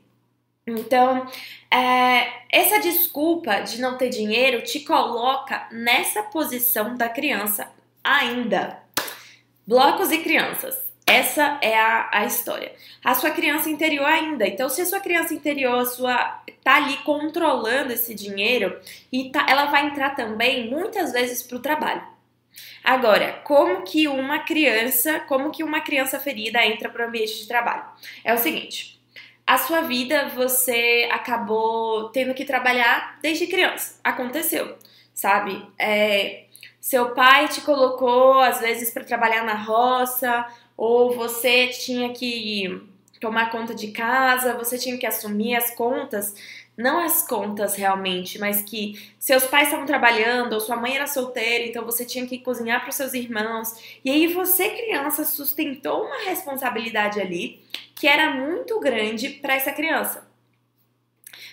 Então, 0.67 1.27
é, 1.69 2.27
essa 2.49 2.79
desculpa 2.79 3.59
de 3.59 3.79
não 3.79 3.97
ter 3.97 4.09
dinheiro 4.09 4.63
te 4.63 4.79
coloca 4.79 5.67
nessa 5.71 6.23
posição 6.23 6.95
da 6.95 7.07
criança 7.07 7.71
ainda. 8.03 8.79
Blocos 9.67 10.11
e 10.11 10.19
crianças. 10.19 10.75
Essa 11.05 11.59
é 11.61 11.77
a, 11.79 12.09
a 12.11 12.25
história. 12.25 12.73
A 13.03 13.13
sua 13.13 13.29
criança 13.29 13.69
interior 13.69 14.07
ainda. 14.07 14.47
Então, 14.47 14.67
se 14.67 14.81
a 14.81 14.85
sua 14.87 14.99
criança 14.99 15.35
interior 15.35 15.81
a 15.81 15.85
sua, 15.85 16.41
tá 16.63 16.77
ali 16.77 16.97
controlando 16.97 17.93
esse 17.93 18.15
dinheiro, 18.15 18.79
e 19.11 19.29
tá, 19.29 19.45
ela 19.47 19.65
vai 19.65 19.85
entrar 19.85 20.15
também 20.15 20.67
muitas 20.67 21.11
vezes 21.11 21.43
para 21.43 21.57
o 21.57 21.61
trabalho. 21.61 22.01
Agora, 22.83 23.33
como 23.43 23.83
que 23.83 24.07
uma 24.07 24.39
criança, 24.39 25.19
como 25.21 25.51
que 25.51 25.63
uma 25.63 25.81
criança 25.81 26.19
ferida 26.19 26.65
entra 26.65 26.89
para 26.89 27.05
o 27.05 27.07
ambiente 27.07 27.37
de 27.37 27.47
trabalho? 27.47 27.83
É 28.23 28.33
o 28.33 28.37
seguinte 28.37 28.94
a 29.45 29.57
sua 29.57 29.81
vida 29.81 30.29
você 30.29 31.07
acabou 31.11 32.09
tendo 32.09 32.33
que 32.33 32.45
trabalhar 32.45 33.19
desde 33.21 33.47
criança. 33.47 33.99
Aconteceu, 34.03 34.77
sabe? 35.13 35.63
É, 35.77 36.45
seu 36.81 37.13
pai 37.13 37.47
te 37.47 37.61
colocou 37.61 38.39
às 38.39 38.59
vezes 38.59 38.91
para 38.91 39.03
trabalhar 39.03 39.43
na 39.43 39.53
roça, 39.53 40.45
ou 40.75 41.15
você 41.15 41.67
tinha 41.67 42.11
que 42.13 42.81
tomar 43.19 43.49
conta 43.49 43.73
de 43.73 43.87
casa, 43.91 44.57
você 44.57 44.77
tinha 44.77 44.97
que 44.97 45.05
assumir 45.05 45.55
as 45.55 45.71
contas, 45.71 46.35
não 46.77 46.99
as 46.99 47.25
contas 47.25 47.75
realmente, 47.75 48.37
mas 48.37 48.61
que 48.61 49.13
seus 49.17 49.45
pais 49.45 49.67
estavam 49.67 49.85
trabalhando, 49.85 50.53
ou 50.53 50.59
sua 50.59 50.75
mãe 50.75 50.95
era 50.95 51.07
solteira, 51.07 51.65
então 51.65 51.85
você 51.85 52.03
tinha 52.05 52.25
que 52.27 52.39
cozinhar 52.39 52.81
para 52.81 52.89
os 52.89 52.95
seus 52.95 53.13
irmãos. 53.13 53.99
E 54.03 54.09
aí 54.11 54.27
você, 54.27 54.69
criança, 54.69 55.23
sustentou 55.23 56.05
uma 56.05 56.23
responsabilidade 56.23 57.19
ali 57.19 57.63
que 57.95 58.07
era 58.07 58.31
muito 58.33 58.79
grande 58.79 59.29
para 59.29 59.55
essa 59.55 59.71
criança. 59.71 60.27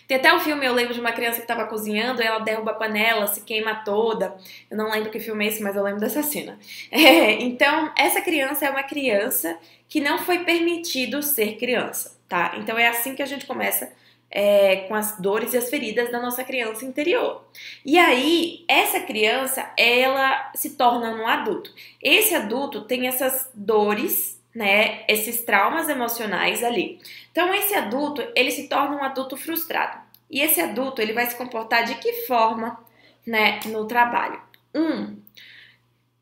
Tem 0.09 0.17
até 0.17 0.35
um 0.35 0.41
filme, 0.41 0.67
eu 0.67 0.75
lembro 0.75 0.93
de 0.93 1.01
uma 1.01 1.13
criança 1.13 1.37
que 1.37 1.45
estava 1.45 1.65
cozinhando, 1.67 2.21
ela 2.21 2.41
derruba 2.41 2.73
a 2.73 2.75
panela, 2.75 3.27
se 3.29 3.43
queima 3.43 3.77
toda. 3.77 4.37
Eu 4.71 4.77
não 4.77 4.91
lembro 4.91 5.11
que 5.11 5.21
filme 5.21 5.45
é 5.45 5.49
esse, 5.49 5.63
mas 5.63 5.77
eu 5.77 5.83
lembro 5.83 6.01
dessa 6.01 6.23
cena. 6.23 6.59
É, 6.91 7.33
então, 7.43 7.93
essa 7.97 8.21
criança 8.21 8.67
é 8.67 8.71
uma 8.71 8.83
criança 8.83 9.57
que 9.89 10.01
não 10.01 10.19
foi 10.19 10.41
permitido 10.41 11.23
ser 11.23 11.57
criança, 11.57 12.19
tá? 12.29 12.55
Então 12.59 12.79
é 12.79 12.89
assim 12.89 13.15
que 13.15 13.23
a 13.23 13.27
gente 13.27 13.47
começa 13.47 13.93
é, 14.33 14.77
com 14.89 14.95
as 14.95 15.21
dores 15.21 15.53
e 15.53 15.59
as 15.59 15.69
feridas 15.69 16.11
da 16.11 16.21
nossa 16.21 16.43
criança 16.43 16.85
interior. 16.85 17.45
E 17.85 17.99
aí, 17.99 18.65
essa 18.67 19.01
criança, 19.01 19.71
ela 19.77 20.51
se 20.55 20.71
torna 20.71 21.11
um 21.11 21.29
adulto. 21.29 21.73
Esse 22.03 22.35
adulto 22.35 22.81
tem 22.83 23.07
essas 23.07 23.51
dores 23.55 24.41
né, 24.55 25.05
esses 25.09 25.43
traumas 25.43 25.89
emocionais 25.89 26.63
ali. 26.63 27.01
Então 27.31 27.53
esse 27.55 27.75
adulto, 27.75 28.23
ele 28.35 28.51
se 28.51 28.69
torna 28.69 28.97
um 28.97 29.03
adulto 29.03 29.37
frustrado. 29.37 29.99
E 30.31 30.41
esse 30.41 30.61
adulto, 30.61 31.01
ele 31.01 31.13
vai 31.13 31.27
se 31.27 31.37
comportar 31.37 31.85
de 31.85 31.95
que 31.97 32.27
forma, 32.27 32.79
né, 33.27 33.61
no 33.67 33.87
trabalho? 33.87 34.41
Um, 34.75 35.17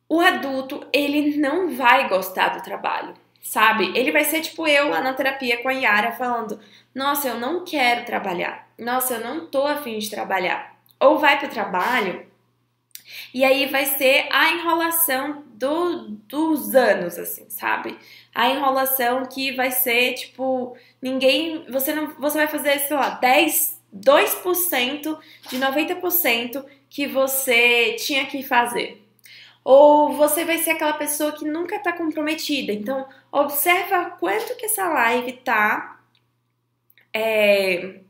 o 0.08 0.20
adulto, 0.20 0.86
ele 0.92 1.36
não 1.36 1.70
vai 1.76 2.08
gostar 2.08 2.48
do 2.48 2.62
trabalho, 2.62 3.14
sabe? 3.40 3.92
Ele 3.96 4.12
vai 4.12 4.24
ser 4.24 4.40
tipo 4.40 4.66
eu 4.66 4.88
lá 4.88 5.00
na 5.00 5.14
terapia 5.14 5.62
com 5.62 5.68
a 5.68 5.72
Yara 5.72 6.12
falando: 6.12 6.60
"Nossa, 6.94 7.28
eu 7.28 7.38
não 7.38 7.64
quero 7.64 8.04
trabalhar. 8.04 8.68
Nossa, 8.78 9.14
eu 9.14 9.20
não 9.20 9.46
tô 9.46 9.66
afim 9.66 9.98
de 9.98 10.10
trabalhar". 10.10 10.76
Ou 11.00 11.18
vai 11.18 11.38
pro 11.38 11.48
trabalho 11.48 12.30
e 13.32 13.44
aí 13.44 13.66
vai 13.66 13.86
ser 13.86 14.26
a 14.30 14.50
enrolação 14.52 15.44
do, 15.54 16.08
dos 16.28 16.74
anos, 16.74 17.18
assim, 17.18 17.48
sabe? 17.48 17.96
A 18.34 18.48
enrolação 18.48 19.26
que 19.26 19.52
vai 19.52 19.70
ser, 19.70 20.14
tipo, 20.14 20.76
ninguém. 21.00 21.64
Você 21.70 21.92
não. 21.92 22.08
Você 22.18 22.38
vai 22.38 22.48
fazer, 22.48 22.78
sei 22.80 22.96
lá, 22.96 23.10
10, 23.10 23.80
2% 23.92 25.18
de 25.48 25.58
90% 25.58 26.64
que 26.88 27.06
você 27.06 27.94
tinha 27.94 28.26
que 28.26 28.42
fazer. 28.42 29.04
Ou 29.62 30.12
você 30.14 30.44
vai 30.44 30.58
ser 30.58 30.70
aquela 30.70 30.94
pessoa 30.94 31.32
que 31.32 31.44
nunca 31.44 31.78
tá 31.78 31.92
comprometida. 31.92 32.72
Então, 32.72 33.06
observa 33.32 34.10
quanto 34.18 34.56
que 34.56 34.66
essa 34.66 34.88
live 34.88 35.32
tá 35.32 36.00
é, 37.12 38.00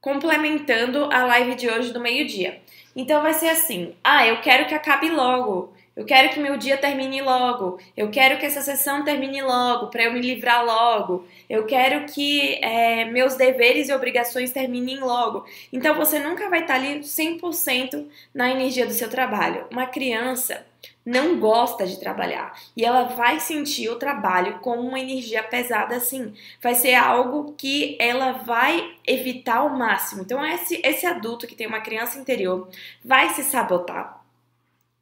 complementando 0.00 1.04
a 1.12 1.24
live 1.24 1.54
de 1.54 1.68
hoje 1.68 1.92
do 1.92 2.00
meio-dia. 2.00 2.60
Então 2.94 3.22
vai 3.22 3.34
ser 3.34 3.48
assim: 3.48 3.94
ah, 4.02 4.26
eu 4.26 4.40
quero 4.40 4.66
que 4.66 4.74
acabe 4.74 5.10
logo. 5.10 5.74
Eu 5.94 6.06
quero 6.06 6.30
que 6.30 6.40
meu 6.40 6.56
dia 6.56 6.78
termine 6.78 7.20
logo. 7.20 7.78
Eu 7.94 8.10
quero 8.10 8.38
que 8.38 8.46
essa 8.46 8.62
sessão 8.62 9.04
termine 9.04 9.42
logo, 9.42 9.88
para 9.88 10.04
eu 10.04 10.12
me 10.12 10.20
livrar 10.20 10.64
logo. 10.64 11.26
Eu 11.48 11.66
quero 11.66 12.06
que 12.06 12.54
é, 12.64 13.04
meus 13.04 13.34
deveres 13.34 13.88
e 13.88 13.94
obrigações 13.94 14.52
terminem 14.52 15.00
logo. 15.00 15.44
Então 15.70 15.94
você 15.94 16.18
nunca 16.18 16.48
vai 16.48 16.62
estar 16.62 16.74
ali 16.76 17.00
100% 17.00 18.06
na 18.34 18.50
energia 18.50 18.86
do 18.86 18.92
seu 18.94 19.10
trabalho. 19.10 19.66
Uma 19.70 19.86
criança 19.86 20.64
não 21.04 21.38
gosta 21.38 21.86
de 21.86 21.98
trabalhar 21.98 22.56
e 22.76 22.84
ela 22.84 23.04
vai 23.04 23.40
sentir 23.40 23.88
o 23.88 23.96
trabalho 23.96 24.60
como 24.60 24.82
uma 24.82 25.00
energia 25.00 25.42
pesada 25.42 25.96
assim. 25.96 26.32
Vai 26.62 26.74
ser 26.74 26.94
algo 26.94 27.54
que 27.58 27.98
ela 28.00 28.32
vai 28.32 28.94
evitar 29.06 29.58
ao 29.58 29.76
máximo. 29.76 30.22
Então 30.22 30.44
esse, 30.46 30.80
esse 30.82 31.04
adulto 31.04 31.46
que 31.46 31.54
tem 31.54 31.66
uma 31.66 31.80
criança 31.80 32.18
interior 32.18 32.68
vai 33.04 33.30
se 33.30 33.42
sabotar 33.42 34.21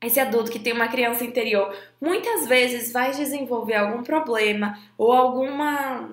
esse 0.01 0.19
adulto 0.19 0.51
que 0.51 0.59
tem 0.59 0.73
uma 0.73 0.89
criança 0.89 1.25
interior 1.25 1.77
muitas 2.01 2.47
vezes 2.47 2.93
vai 2.93 3.13
desenvolver 3.13 3.75
algum 3.75 4.03
problema 4.03 4.79
ou 4.97 5.13
alguma 5.13 6.11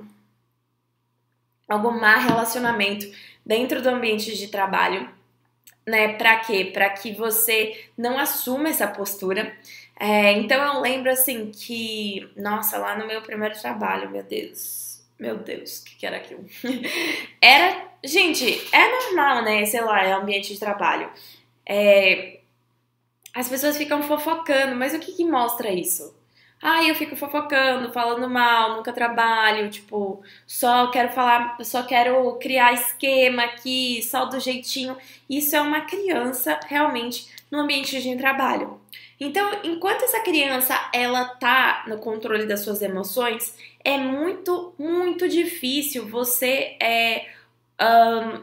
algum 1.67 1.91
má 1.91 2.17
relacionamento 2.17 3.06
dentro 3.46 3.82
do 3.82 3.89
ambiente 3.89 4.38
de 4.38 4.48
trabalho, 4.48 5.10
né? 5.86 6.13
Para 6.13 6.38
quê? 6.38 6.70
Para 6.74 6.89
que 6.89 7.13
você 7.13 7.86
não 7.98 8.17
assuma 8.17 8.70
essa 8.70 8.88
postura. 8.88 9.56
É, 10.00 10.34
então 10.34 10.62
eu 10.62 10.82
lembro 10.82 11.12
assim 11.12 11.51
que, 11.51 12.29
nossa, 12.36 12.77
lá 12.77 12.98
no 12.98 13.08
meu 13.08 13.22
primeiro 13.22 13.60
trabalho, 13.60 14.10
meu 14.10 14.24
Deus, 14.24 15.01
meu 15.20 15.38
Deus, 15.38 15.79
o 15.79 15.86
que, 15.86 15.96
que 15.96 16.06
era 16.06 16.17
aquilo? 16.17 16.46
era, 17.41 17.88
gente, 18.03 18.67
é 18.72 18.89
normal, 18.89 19.44
né? 19.44 19.65
Sei 19.65 19.82
lá, 19.82 20.03
é 20.03 20.13
ambiente 20.13 20.53
de 20.53 20.60
trabalho. 20.60 21.10
É, 21.65 22.37
as 23.38 23.48
pessoas 23.48 23.77
ficam 23.77 24.01
fofocando, 24.01 24.75
mas 24.75 24.96
o 24.96 25.00
que, 25.00 25.12
que 25.12 25.24
mostra 25.24 25.72
isso? 25.72 26.12
Ah, 26.60 26.84
eu 26.84 26.96
fico 26.96 27.15
fofocando, 27.15 27.94
falando 27.94 28.27
mal, 28.27 28.77
nunca 28.77 28.91
trabalho, 28.91 29.70
tipo, 29.70 30.24
só 30.48 30.89
quero 30.89 31.10
falar, 31.10 31.56
só 31.63 31.84
quero 31.84 32.34
criar 32.41 32.74
esquema 32.74 33.44
aqui, 33.44 34.01
só 34.01 34.25
do 34.25 34.39
jeitinho. 34.39 34.98
Isso 35.29 35.56
é 35.56 35.62
uma 35.62 35.82
criança 35.82 36.60
realmente 36.65 37.27
no 37.51 37.60
ambiente 37.60 38.01
de 38.01 38.15
trabalho. 38.17 38.82
Então, 39.20 39.62
enquanto 39.63 40.03
essa 40.03 40.20
criança 40.22 40.89
ela 40.91 41.25
tá 41.25 41.86
no 41.88 42.00
controle 42.00 42.48
das 42.48 42.62
suas 42.62 42.82
emoções, 42.82 43.56
é 43.84 44.00
muito, 44.00 44.74
muito 44.79 45.29
difícil 45.29 46.08
você 46.10 46.75
é, 46.82 47.27
um, 47.79 48.41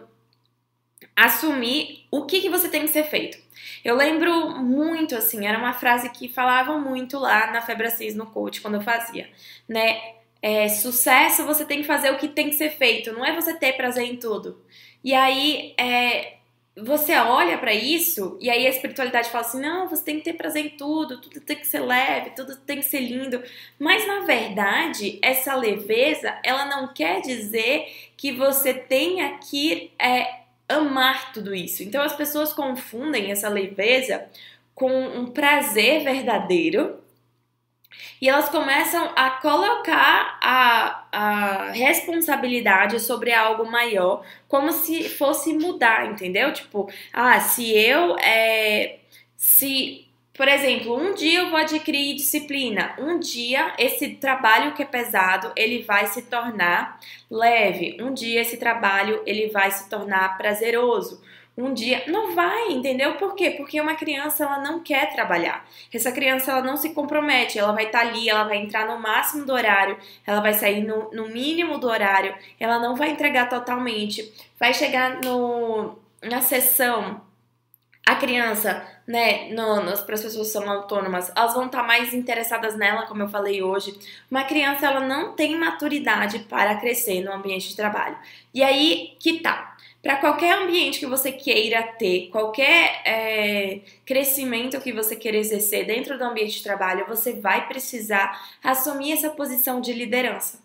assumir 1.17 2.07
o 2.13 2.27
que, 2.27 2.41
que 2.41 2.49
você 2.49 2.69
tem 2.69 2.83
que 2.83 2.89
ser 2.89 3.05
feito. 3.05 3.44
Eu 3.85 3.97
lembro 3.97 4.51
muito, 4.63 5.15
assim, 5.15 5.47
era 5.47 5.59
uma 5.59 5.75
frase 5.75 6.09
que 6.11 6.29
falavam 6.29 6.81
muito 6.81 7.19
lá 7.19 7.51
na 7.53 7.61
Febre 7.61 7.91
6 7.91 8.15
no 8.15 8.27
coach, 8.27 8.61
quando 8.61 8.77
eu 8.77 8.81
fazia, 8.81 9.29
né? 9.69 10.01
É, 10.41 10.69
sucesso, 10.69 11.45
você 11.45 11.65
tem 11.65 11.81
que 11.81 11.87
fazer 11.87 12.11
o 12.11 12.19
que 12.19 12.29
tem 12.29 12.51
que 12.51 12.57
ser 12.57 12.71
feito, 12.71 13.13
não 13.13 13.25
é 13.25 13.35
você 13.35 13.55
ter 13.55 13.75
prazer 13.75 14.05
em 14.05 14.17
tudo. 14.17 14.61
E 15.03 15.15
aí, 15.15 15.75
é, 15.79 16.35
você 16.77 17.17
olha 17.17 17.57
para 17.57 17.73
isso 17.73 18.37
e 18.41 18.51
aí 18.51 18.67
a 18.67 18.71
espiritualidade 18.71 19.31
fala 19.31 19.45
assim: 19.45 19.61
não, 19.61 19.89
você 19.89 20.03
tem 20.03 20.19
que 20.19 20.25
ter 20.25 20.33
prazer 20.33 20.67
em 20.67 20.71
tudo, 20.71 21.21
tudo 21.21 21.41
tem 21.41 21.57
que 21.57 21.67
ser 21.67 21.81
leve, 21.81 22.31
tudo 22.31 22.57
tem 22.57 22.79
que 22.79 22.85
ser 22.85 23.01
lindo. 23.01 23.43
Mas 23.79 24.07
na 24.07 24.21
verdade, 24.21 25.19
essa 25.23 25.55
leveza, 25.55 26.37
ela 26.43 26.65
não 26.65 26.93
quer 26.93 27.21
dizer 27.21 27.87
que 28.17 28.33
você 28.33 28.75
tenha 28.75 29.39
que 29.39 29.93
é, 29.99 30.44
amar 30.69 31.33
tudo 31.33 31.55
isso. 31.55 31.83
Então 31.83 32.03
as 32.03 32.15
pessoas 32.15 32.53
confundem 32.53 33.31
essa 33.31 33.49
leveza 33.49 34.27
com 34.75 34.91
um 34.91 35.27
prazer 35.27 36.03
verdadeiro 36.03 37.03
e 38.21 38.29
elas 38.29 38.49
começam 38.49 39.13
a 39.15 39.31
colocar 39.31 40.39
a, 40.43 41.05
a 41.13 41.71
responsabilidade 41.73 42.99
sobre 43.01 43.33
algo 43.33 43.71
maior, 43.71 44.25
como 44.49 44.73
se 44.73 45.09
fosse 45.09 45.53
mudar, 45.53 46.11
entendeu? 46.11 46.53
Tipo, 46.53 46.91
ah, 47.13 47.39
se 47.41 47.71
eu 47.73 48.17
é, 48.19 48.99
se 49.37 50.09
por 50.37 50.49
exemplo, 50.49 50.97
um 50.97 51.15
dia 51.15 51.41
eu 51.41 51.51
vou 51.51 51.59
adquirir 51.59 52.17
disciplina, 52.17 52.95
um 52.99 53.21
dia 53.21 53.73
esse 53.79 54.17
trabalho 54.17 54.75
que 54.75 54.83
é 54.83 54.87
pesado, 54.87 55.53
ele 55.57 55.83
vai 55.83 56.09
se 56.09 56.23
tornar 56.23 56.99
leve, 57.31 57.97
um 58.01 58.13
dia 58.13 58.41
esse 58.41 58.57
trabalho 58.57 59.23
ele 59.25 59.49
vai 59.49 59.71
se 59.71 59.89
tornar 59.89 60.37
prazeroso. 60.37 61.23
Um 61.57 61.73
dia 61.73 62.03
não 62.09 62.35
vai, 62.35 62.73
entendeu? 62.73 63.15
Por 63.15 63.37
quê? 63.37 63.53
Porque 63.53 63.81
uma 63.81 63.95
criança 63.95 64.43
ela 64.43 64.59
não 64.59 64.81
quer 64.81 65.13
trabalhar. 65.13 65.65
Essa 65.93 66.11
criança 66.11 66.51
ela 66.51 66.63
não 66.63 66.77
se 66.77 66.93
compromete, 66.93 67.57
ela 67.57 67.73
vai 67.73 67.85
estar 67.85 68.01
tá 68.01 68.09
ali, 68.09 68.29
ela 68.29 68.43
vai 68.43 68.57
entrar 68.57 68.89
no 68.89 68.99
máximo 68.99 69.47
do 69.47 69.53
horário, 69.53 69.97
ela 70.27 70.41
vai 70.41 70.53
sair 70.53 70.83
no, 70.83 71.13
no 71.13 71.29
mínimo 71.29 71.79
do 71.79 71.87
horário, 71.87 72.35
ela 72.59 72.81
não 72.81 72.97
vai 72.97 73.11
entregar 73.11 73.49
totalmente. 73.49 74.33
Vai 74.59 74.75
chegar 74.75 75.21
no, 75.23 75.97
na 76.21 76.41
sessão 76.41 77.23
a 78.05 78.17
criança, 78.17 78.87
né, 79.07 79.55
para 80.07 80.15
as 80.15 80.23
pessoas 80.23 80.47
que 80.47 80.53
são 80.53 80.69
autônomas, 80.69 81.31
elas 81.37 81.55
vão 81.55 81.67
estar 81.67 81.81
tá 81.81 81.87
mais 81.87 82.15
interessadas 82.15 82.77
nela, 82.77 83.07
como 83.07 83.23
eu 83.23 83.29
falei 83.29 83.63
hoje. 83.63 83.99
Uma 84.31 84.45
criança, 84.45 84.87
ela 84.87 85.01
não 85.01 85.35
tem 85.35 85.57
maturidade 85.59 86.41
para 86.41 86.77
crescer 86.77 87.23
no 87.23 87.33
ambiente 87.33 87.69
de 87.69 87.77
trabalho. 87.77 88.17
E 88.53 88.63
aí 88.63 89.17
que 89.19 89.41
tá. 89.41 89.77
Para 90.03 90.17
qualquer 90.17 90.59
ambiente 90.59 90.99
que 90.99 91.07
você 91.07 91.33
queira 91.33 91.83
ter, 91.83 92.29
qualquer 92.31 93.01
é, 93.07 93.81
crescimento 94.05 94.79
que 94.81 94.93
você 94.93 95.17
queira 95.17 95.39
exercer 95.39 95.87
dentro 95.87 96.19
do 96.19 96.25
ambiente 96.25 96.59
de 96.59 96.63
trabalho, 96.63 97.07
você 97.07 97.33
vai 97.33 97.67
precisar 97.67 98.39
assumir 98.63 99.13
essa 99.13 99.31
posição 99.31 99.81
de 99.81 99.95
liderança. 99.95 100.64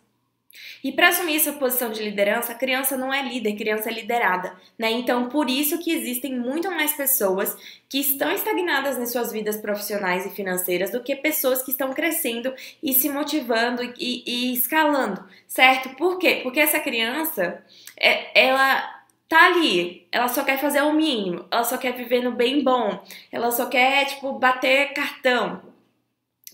E 0.84 0.91
para 0.91 1.10
assumir 1.10 1.36
essa 1.36 1.53
posição 1.53 1.91
de 1.91 2.01
liderança, 2.01 2.51
a 2.51 2.56
criança 2.56 2.98
não 2.98 3.13
é 3.13 3.22
líder, 3.22 3.53
a 3.53 3.58
criança 3.58 3.89
é 3.89 3.94
liderada, 3.94 4.56
né? 4.77 4.89
Então, 4.91 5.29
por 5.29 5.50
isso 5.50 5.77
que 5.77 5.91
existem 5.91 6.38
muito 6.38 6.70
mais 6.72 6.94
pessoas 6.94 7.56
que 7.88 8.00
estão 8.00 8.32
estagnadas 8.32 8.98
nas 8.98 9.12
suas 9.12 9.32
vidas 9.32 9.58
profissionais 9.58 10.25
e 10.25 10.29
financeiras 10.29 10.91
do 10.91 11.03
que 11.03 11.15
pessoas 11.15 11.62
que 11.62 11.72
estão 11.72 11.94
crescendo 11.94 12.53
e 12.82 12.94
se 12.94 13.10
motivando 13.10 13.84
e, 13.84 14.24
e 14.25 14.53
escalando, 14.53 15.24
certo? 15.48 15.89
Por 15.96 16.18
quê? 16.18 16.39
Porque 16.41 16.60
essa 16.60 16.79
criança, 16.79 17.63
é, 18.00 18.48
ela 18.48 19.00
tá 19.27 19.46
ali, 19.46 20.08
ela 20.12 20.27
só 20.27 20.44
quer 20.44 20.60
fazer 20.60 20.82
o 20.82 20.94
mínimo, 20.94 21.46
ela 21.51 21.63
só 21.63 21.77
quer 21.77 21.94
viver 21.94 22.24
no 22.24 22.32
bem 22.32 22.63
bom, 22.63 23.00
ela 23.32 23.51
só 23.51 23.68
quer, 23.68 24.06
tipo, 24.06 24.34
bater 24.34 24.94
cartão, 24.94 25.62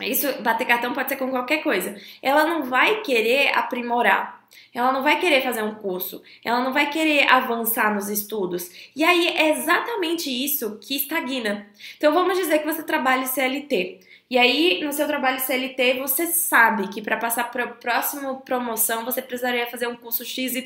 isso, 0.01 0.41
bater 0.41 0.67
cartão 0.67 0.93
pode 0.93 1.09
ser 1.09 1.15
com 1.15 1.29
qualquer 1.29 1.63
coisa. 1.63 1.95
Ela 2.21 2.45
não 2.45 2.63
vai 2.63 3.01
querer 3.01 3.57
aprimorar. 3.57 4.45
Ela 4.73 4.91
não 4.91 5.03
vai 5.03 5.19
querer 5.19 5.41
fazer 5.41 5.63
um 5.63 5.75
curso. 5.75 6.21
Ela 6.43 6.61
não 6.61 6.73
vai 6.73 6.89
querer 6.89 7.29
avançar 7.29 7.93
nos 7.93 8.09
estudos. 8.09 8.69
E 8.95 9.03
aí 9.03 9.27
é 9.27 9.51
exatamente 9.51 10.29
isso 10.29 10.77
que 10.81 10.95
estagna. 10.95 11.67
Então 11.97 12.13
vamos 12.13 12.37
dizer 12.37 12.59
que 12.59 12.65
você 12.65 12.83
trabalha 12.83 13.25
CLT. 13.25 13.99
E 14.27 14.39
aí, 14.39 14.83
no 14.83 14.91
seu 14.91 15.05
trabalho 15.05 15.39
CLT, 15.39 15.99
você 15.99 16.25
sabe 16.25 16.87
que 16.87 16.99
para 16.99 17.15
passar 17.15 17.51
para 17.51 17.65
a 17.65 17.67
próxima 17.67 18.33
promoção 18.41 19.05
você 19.05 19.21
precisaria 19.21 19.67
fazer 19.67 19.85
um 19.85 19.95
curso 19.95 20.25
XYZ, 20.25 20.65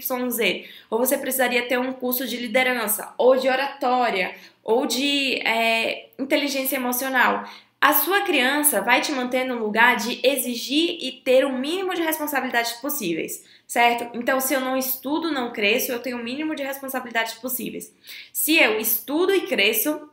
ou 0.90 0.98
você 0.98 1.18
precisaria 1.18 1.68
ter 1.68 1.78
um 1.78 1.92
curso 1.92 2.26
de 2.26 2.38
liderança, 2.38 3.14
ou 3.18 3.36
de 3.36 3.50
oratória, 3.50 4.34
ou 4.64 4.86
de 4.86 5.42
é, 5.46 6.08
inteligência 6.18 6.78
emocional. 6.78 7.44
A 7.82 7.94
sua 7.94 8.22
criança 8.22 8.82
vai 8.82 9.00
te 9.00 9.12
manter 9.14 9.46
no 9.46 9.58
lugar 9.58 9.96
de 9.96 10.20
exigir 10.22 10.98
e 11.00 11.14
ter 11.24 11.46
o 11.46 11.58
mínimo 11.58 11.94
de 11.94 12.02
responsabilidades 12.02 12.74
possíveis, 12.74 13.46
certo? 13.66 14.18
Então, 14.18 14.42
se 14.42 14.54
eu 14.54 14.60
não 14.60 14.76
estudo, 14.76 15.32
não 15.32 15.54
cresço, 15.54 15.92
eu 15.92 16.02
tenho 16.02 16.18
o 16.18 16.24
mínimo 16.24 16.56
de 16.56 16.64
responsabilidades 16.64 17.36
possíveis. 17.36 17.94
Se 18.34 18.58
eu 18.58 18.78
estudo 18.80 19.34
e 19.34 19.48
cresço, 19.48 20.10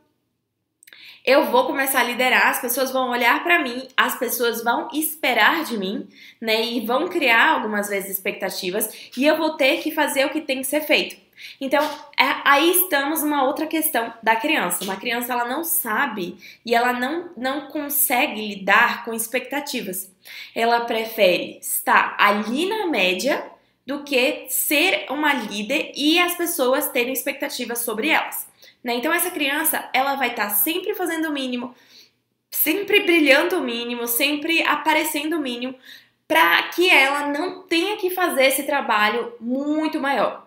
eu 1.27 1.51
vou 1.51 1.65
começar 1.65 1.99
a 1.99 2.03
liderar, 2.03 2.47
as 2.47 2.61
pessoas 2.61 2.89
vão 2.89 3.09
olhar 3.09 3.43
para 3.43 3.61
mim, 3.61 3.85
as 3.97 4.17
pessoas 4.17 4.63
vão 4.63 4.87
esperar 4.93 5.65
de 5.65 5.77
mim, 5.77 6.07
né? 6.39 6.63
E 6.63 6.85
vão 6.85 7.09
criar 7.09 7.49
algumas 7.49 7.89
vezes 7.89 8.11
expectativas, 8.11 9.11
e 9.17 9.25
eu 9.25 9.35
vou 9.35 9.57
ter 9.57 9.81
que 9.83 9.91
fazer 9.91 10.25
o 10.25 10.29
que 10.29 10.39
tem 10.39 10.59
que 10.59 10.63
ser 10.63 10.81
feito. 10.81 11.17
Então, 11.59 11.83
é, 12.17 12.33
aí 12.45 12.71
estamos 12.71 13.21
numa 13.21 13.43
outra 13.43 13.67
questão 13.67 14.11
da 14.23 14.37
criança. 14.37 14.85
Uma 14.85 14.95
criança 14.95 15.33
ela 15.33 15.45
não 15.45 15.65
sabe 15.65 16.37
e 16.65 16.73
ela 16.73 16.93
não, 16.93 17.29
não 17.35 17.67
consegue 17.67 18.47
lidar 18.47 19.03
com 19.03 19.13
expectativas. 19.13 20.09
Ela 20.55 20.81
prefere 20.85 21.59
estar 21.61 22.15
ali 22.17 22.67
na 22.67 22.87
média 22.87 23.45
do 23.85 24.03
que 24.03 24.47
ser 24.49 25.05
uma 25.09 25.33
líder 25.33 25.91
e 25.95 26.17
as 26.19 26.35
pessoas 26.35 26.89
terem 26.89 27.13
expectativas 27.13 27.79
sobre 27.79 28.09
elas. 28.09 28.47
Né? 28.83 28.95
Então, 28.95 29.13
essa 29.13 29.31
criança 29.31 29.89
ela 29.93 30.15
vai 30.15 30.29
estar 30.29 30.49
sempre 30.49 30.93
fazendo 30.93 31.29
o 31.29 31.33
mínimo, 31.33 31.75
sempre 32.51 33.01
brilhando 33.01 33.57
o 33.57 33.63
mínimo, 33.63 34.07
sempre 34.07 34.61
aparecendo 34.63 35.37
o 35.37 35.41
mínimo, 35.41 35.75
para 36.27 36.63
que 36.69 36.89
ela 36.89 37.27
não 37.27 37.63
tenha 37.63 37.97
que 37.97 38.09
fazer 38.09 38.45
esse 38.47 38.63
trabalho 38.63 39.33
muito 39.39 39.99
maior. 39.99 40.45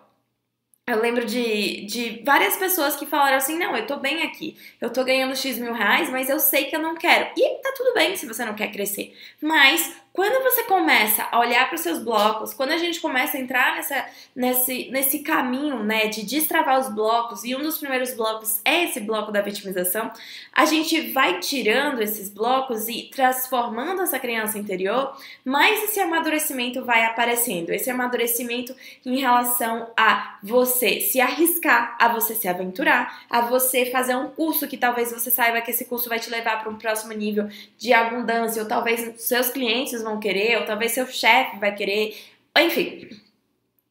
eu 0.87 1.01
lembro 1.01 1.25
de, 1.25 1.85
de 1.85 2.21
várias 2.25 2.57
pessoas 2.57 2.95
que 2.95 3.05
falaram 3.05 3.37
assim: 3.37 3.57
não, 3.57 3.75
eu 3.75 3.87
tô 3.87 3.97
bem 3.97 4.23
aqui, 4.23 4.57
eu 4.79 4.91
tô 4.91 5.03
ganhando 5.03 5.35
X 5.35 5.57
mil 5.57 5.73
reais, 5.73 6.09
mas 6.09 6.29
eu 6.29 6.39
sei 6.39 6.65
que 6.65 6.75
eu 6.75 6.81
não 6.81 6.95
quero. 6.95 7.31
E 7.37 7.61
tá 7.61 7.73
tudo 7.75 7.93
bem 7.93 8.15
se 8.15 8.25
você 8.27 8.45
não 8.45 8.55
quer 8.55 8.71
crescer. 8.71 9.15
Mas 9.41 10.00
quando 10.13 10.43
você 10.43 10.63
começa 10.63 11.25
a 11.31 11.39
olhar 11.39 11.67
para 11.67 11.75
os 11.75 11.81
seus 11.81 11.99
blocos, 11.99 12.53
quando 12.53 12.71
a 12.71 12.77
gente 12.77 12.99
começa 12.99 13.37
a 13.37 13.39
entrar 13.39 13.75
nessa, 13.75 14.05
nesse, 14.35 14.89
nesse 14.91 15.19
caminho 15.19 15.83
né, 15.83 16.07
de 16.07 16.23
destravar 16.23 16.79
os 16.79 16.93
blocos, 16.93 17.45
e 17.45 17.55
um 17.55 17.61
dos 17.61 17.77
primeiros 17.77 18.13
blocos 18.13 18.59
é 18.65 18.83
esse 18.83 18.99
bloco 18.99 19.31
da 19.31 19.41
vitimização, 19.41 20.11
a 20.53 20.65
gente 20.65 21.11
vai 21.11 21.39
tirando 21.39 22.01
esses 22.01 22.29
blocos 22.29 22.89
e 22.89 23.03
transformando 23.03 24.01
essa 24.01 24.19
criança 24.19 24.59
interior, 24.59 25.15
mais 25.45 25.83
esse 25.85 25.99
amadurecimento 26.01 26.83
vai 26.83 27.05
aparecendo. 27.05 27.69
Esse 27.69 27.89
amadurecimento 27.89 28.75
em 29.05 29.17
relação 29.19 29.91
a 29.95 30.37
você 30.43 30.99
se 30.99 31.21
arriscar, 31.21 31.95
a 31.97 32.09
você 32.09 32.35
se 32.35 32.49
aventurar, 32.49 33.23
a 33.29 33.41
você 33.41 33.85
fazer 33.85 34.15
um 34.15 34.27
curso 34.27 34.67
que 34.67 34.77
talvez 34.77 35.11
você 35.11 35.31
saiba 35.31 35.61
que 35.61 35.71
esse 35.71 35.85
curso 35.85 36.09
vai 36.09 36.19
te 36.19 36.29
levar 36.29 36.59
para 36.59 36.69
um 36.69 36.77
próximo 36.77 37.13
nível 37.13 37.47
de 37.77 37.93
abundância, 37.93 38.61
ou 38.61 38.67
talvez 38.67 39.21
seus 39.21 39.49
clientes 39.49 40.00
vão 40.01 40.19
querer, 40.19 40.57
ou 40.57 40.65
talvez 40.65 40.91
seu 40.91 41.07
chefe 41.07 41.57
vai 41.57 41.73
querer, 41.73 42.15
enfim. 42.57 43.09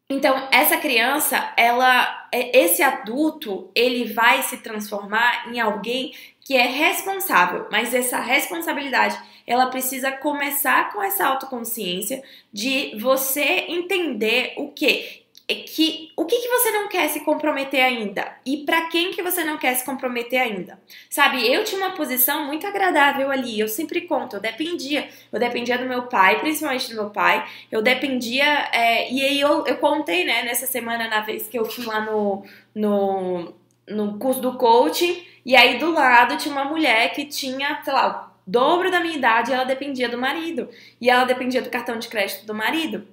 Então, 0.09 0.49
essa 0.51 0.77
criança, 0.77 1.53
ela, 1.57 2.29
é, 2.33 2.65
esse 2.65 2.83
adulto, 2.83 3.71
ele 3.75 4.13
vai 4.13 4.43
se 4.43 4.57
transformar 4.57 5.49
em 5.49 5.61
alguém 5.61 6.13
que 6.45 6.57
é 6.57 6.67
responsável, 6.67 7.69
mas 7.71 7.95
essa 7.95 8.19
responsabilidade, 8.19 9.17
ela 9.47 9.67
precisa 9.67 10.11
começar 10.11 10.93
com 10.93 11.01
essa 11.01 11.25
autoconsciência 11.27 12.23
de 12.53 12.99
você 12.99 13.67
entender 13.69 14.55
o 14.57 14.69
que 14.73 15.20
que 15.55 16.11
o 16.17 16.25
que, 16.25 16.37
que 16.37 16.49
você 16.49 16.71
não 16.71 16.89
quer 16.89 17.09
se 17.09 17.21
comprometer 17.21 17.83
ainda 17.83 18.37
e 18.45 18.59
para 18.59 18.87
quem 18.89 19.11
que 19.11 19.23
você 19.23 19.45
não 19.45 19.59
quer 19.59 19.75
se 19.75 19.85
comprometer 19.85 20.41
ainda. 20.41 20.79
Sabe, 21.09 21.47
eu 21.53 21.65
tinha 21.65 21.81
uma 21.81 21.95
posição 21.95 22.47
muito 22.47 22.67
agradável 22.67 23.31
ali, 23.31 23.59
eu 23.59 23.69
sempre 23.69 24.03
conto, 24.03 24.37
eu 24.37 24.41
dependia, 24.41 25.09
eu 25.33 25.39
dependia 25.39 25.79
do 25.79 25.87
meu 25.87 26.05
pai, 26.05 26.41
principalmente 26.41 26.91
do 26.91 26.97
meu 26.97 27.11
pai, 27.11 27.47
eu 27.71 27.83
dependia, 27.83 28.69
é, 28.73 29.11
e 29.11 29.23
aí 29.23 29.41
eu, 29.41 29.67
eu 29.67 29.77
contei, 29.77 30.25
né, 30.25 30.43
nessa 30.43 30.67
semana, 30.67 31.09
na 31.09 31.21
vez 31.21 31.49
que 31.49 31.59
eu 31.59 31.65
fui 31.65 31.85
lá 31.85 32.01
no, 32.01 32.45
no, 32.75 33.55
no 33.89 34.19
curso 34.19 34.41
do 34.41 34.57
coaching, 34.57 35.25
e 35.45 35.57
aí 35.57 35.79
do 35.79 35.93
lado 35.93 36.37
tinha 36.37 36.53
uma 36.53 36.65
mulher 36.65 37.13
que 37.13 37.25
tinha, 37.25 37.81
sei 37.83 37.93
lá, 37.93 38.27
o 38.27 38.51
dobro 38.51 38.91
da 38.91 39.01
minha 39.01 39.17
idade 39.17 39.51
e 39.51 39.55
ela 39.55 39.65
dependia 39.65 40.09
do 40.09 40.19
marido, 40.19 40.69
e 41.01 41.09
ela 41.09 41.25
dependia 41.25 41.63
do 41.63 41.71
cartão 41.71 41.99
de 41.99 42.09
crédito 42.09 42.47
do 42.47 42.55
marido. 42.55 43.07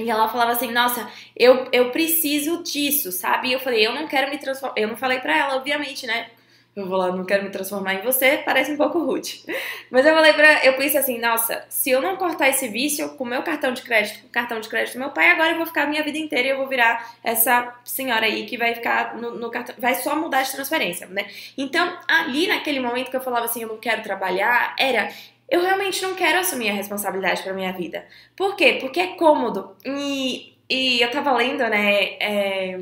E 0.00 0.10
ela 0.10 0.28
falava 0.28 0.52
assim, 0.52 0.72
nossa, 0.72 1.08
eu, 1.36 1.68
eu 1.72 1.90
preciso 1.90 2.62
disso, 2.62 3.12
sabe? 3.12 3.48
E 3.48 3.52
eu 3.52 3.60
falei, 3.60 3.86
eu 3.86 3.94
não 3.94 4.06
quero 4.06 4.30
me 4.30 4.38
transformar. 4.38 4.74
Eu 4.76 4.88
não 4.88 4.96
falei 4.96 5.18
pra 5.20 5.36
ela, 5.36 5.56
obviamente, 5.56 6.06
né? 6.06 6.30
Eu 6.74 6.86
vou 6.86 6.98
lá, 6.98 7.10
não 7.10 7.24
quero 7.24 7.42
me 7.42 7.50
transformar 7.50 7.94
em 7.94 8.02
você, 8.02 8.42
parece 8.44 8.70
um 8.70 8.76
pouco 8.76 9.04
rude. 9.04 9.42
Mas 9.90 10.06
eu 10.06 10.14
falei 10.14 10.32
pra. 10.32 10.64
Eu 10.64 10.76
pensei 10.76 11.00
assim, 11.00 11.18
nossa, 11.18 11.64
se 11.68 11.90
eu 11.90 12.00
não 12.00 12.16
cortar 12.16 12.48
esse 12.48 12.68
vício 12.68 13.08
com 13.16 13.24
o 13.24 13.26
meu 13.26 13.42
cartão 13.42 13.72
de 13.72 13.82
crédito, 13.82 14.20
com 14.22 14.28
o 14.28 14.30
cartão 14.30 14.60
de 14.60 14.68
crédito 14.68 14.94
do 14.94 15.00
meu 15.00 15.10
pai, 15.10 15.30
agora 15.30 15.50
eu 15.50 15.56
vou 15.56 15.66
ficar 15.66 15.82
a 15.82 15.86
minha 15.86 16.02
vida 16.04 16.16
inteira 16.16 16.46
e 16.46 16.50
eu 16.52 16.58
vou 16.58 16.68
virar 16.68 17.16
essa 17.24 17.74
senhora 17.84 18.24
aí 18.24 18.46
que 18.46 18.56
vai 18.56 18.72
ficar 18.74 19.16
no, 19.16 19.36
no 19.36 19.50
cartão. 19.50 19.74
Vai 19.78 19.96
só 19.96 20.14
mudar 20.14 20.42
de 20.42 20.52
transferência, 20.52 21.08
né? 21.08 21.26
Então, 21.58 21.98
ali 22.06 22.46
naquele 22.46 22.78
momento 22.78 23.10
que 23.10 23.16
eu 23.16 23.20
falava 23.20 23.46
assim, 23.46 23.62
eu 23.62 23.68
não 23.68 23.78
quero 23.78 24.02
trabalhar, 24.02 24.76
era 24.78 25.10
eu 25.50 25.60
realmente 25.60 26.00
não 26.02 26.14
quero 26.14 26.38
assumir 26.38 26.70
a 26.70 26.74
responsabilidade 26.74 27.42
para 27.42 27.52
minha 27.52 27.72
vida. 27.72 28.06
Por 28.36 28.54
quê? 28.54 28.78
Porque 28.80 29.00
é 29.00 29.08
cômodo. 29.08 29.76
E, 29.84 30.54
e 30.68 31.00
eu 31.02 31.10
tava 31.10 31.32
lendo, 31.32 31.68
né, 31.68 32.16
é, 32.20 32.80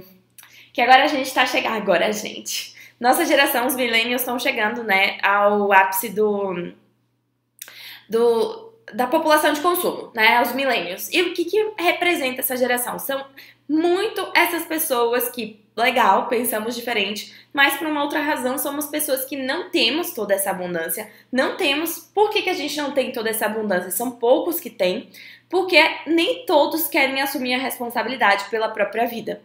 que 0.73 0.83
agora 0.83 1.05
a 1.05 1.09
gente 1.09 1.33
tá 1.33 1.47
chegando. 1.47 1.77
Agora, 1.77 2.13
gente. 2.13 2.77
Nossa 3.01 3.25
geração, 3.25 3.67
os 3.67 3.75
millennials, 3.75 4.21
estão 4.21 4.39
chegando, 4.39 4.85
né, 4.85 5.19
ao 5.23 5.73
ápice 5.73 6.11
do. 6.11 6.73
do 8.09 8.69
da 8.93 9.07
população 9.07 9.53
de 9.53 9.61
consumo, 9.61 10.11
né, 10.15 10.41
os 10.41 10.53
millennials. 10.53 11.11
E 11.13 11.21
o 11.21 11.35
que, 11.35 11.45
que 11.45 11.73
representa 11.79 12.41
essa 12.41 12.57
geração? 12.57 12.99
São 12.99 13.23
muito 13.69 14.31
essas 14.35 14.65
pessoas 14.65 15.29
que 15.29 15.63
legal, 15.81 16.29
pensamos 16.29 16.75
diferente, 16.75 17.35
mas 17.53 17.77
por 17.77 17.87
uma 17.87 18.03
outra 18.03 18.21
razão 18.21 18.59
somos 18.59 18.87
pessoas 18.87 19.25
que 19.25 19.37
não 19.37 19.71
temos 19.71 20.13
toda 20.13 20.35
essa 20.35 20.51
abundância, 20.51 21.11
não 21.33 21.57
temos. 21.57 21.99
Por 21.99 22.31
que, 22.31 22.43
que 22.43 22.51
a 22.51 22.55
gente 22.55 22.77
não 22.77 22.93
tem 22.93 23.13
toda 23.13 23.31
essa 23.31 23.47
abundância? 23.47 23.91
São 23.91 24.11
poucos 24.11 24.61
que 24.61 24.71
têm, 24.71 25.11
porque 25.49 25.79
nem 26.07 26.45
todos 26.45 26.89
querem 26.89 27.21
assumir 27.21 27.55
a 27.55 27.59
responsabilidade 27.59 28.45
pela 28.51 28.69
própria 28.69 29.07
vida. 29.07 29.41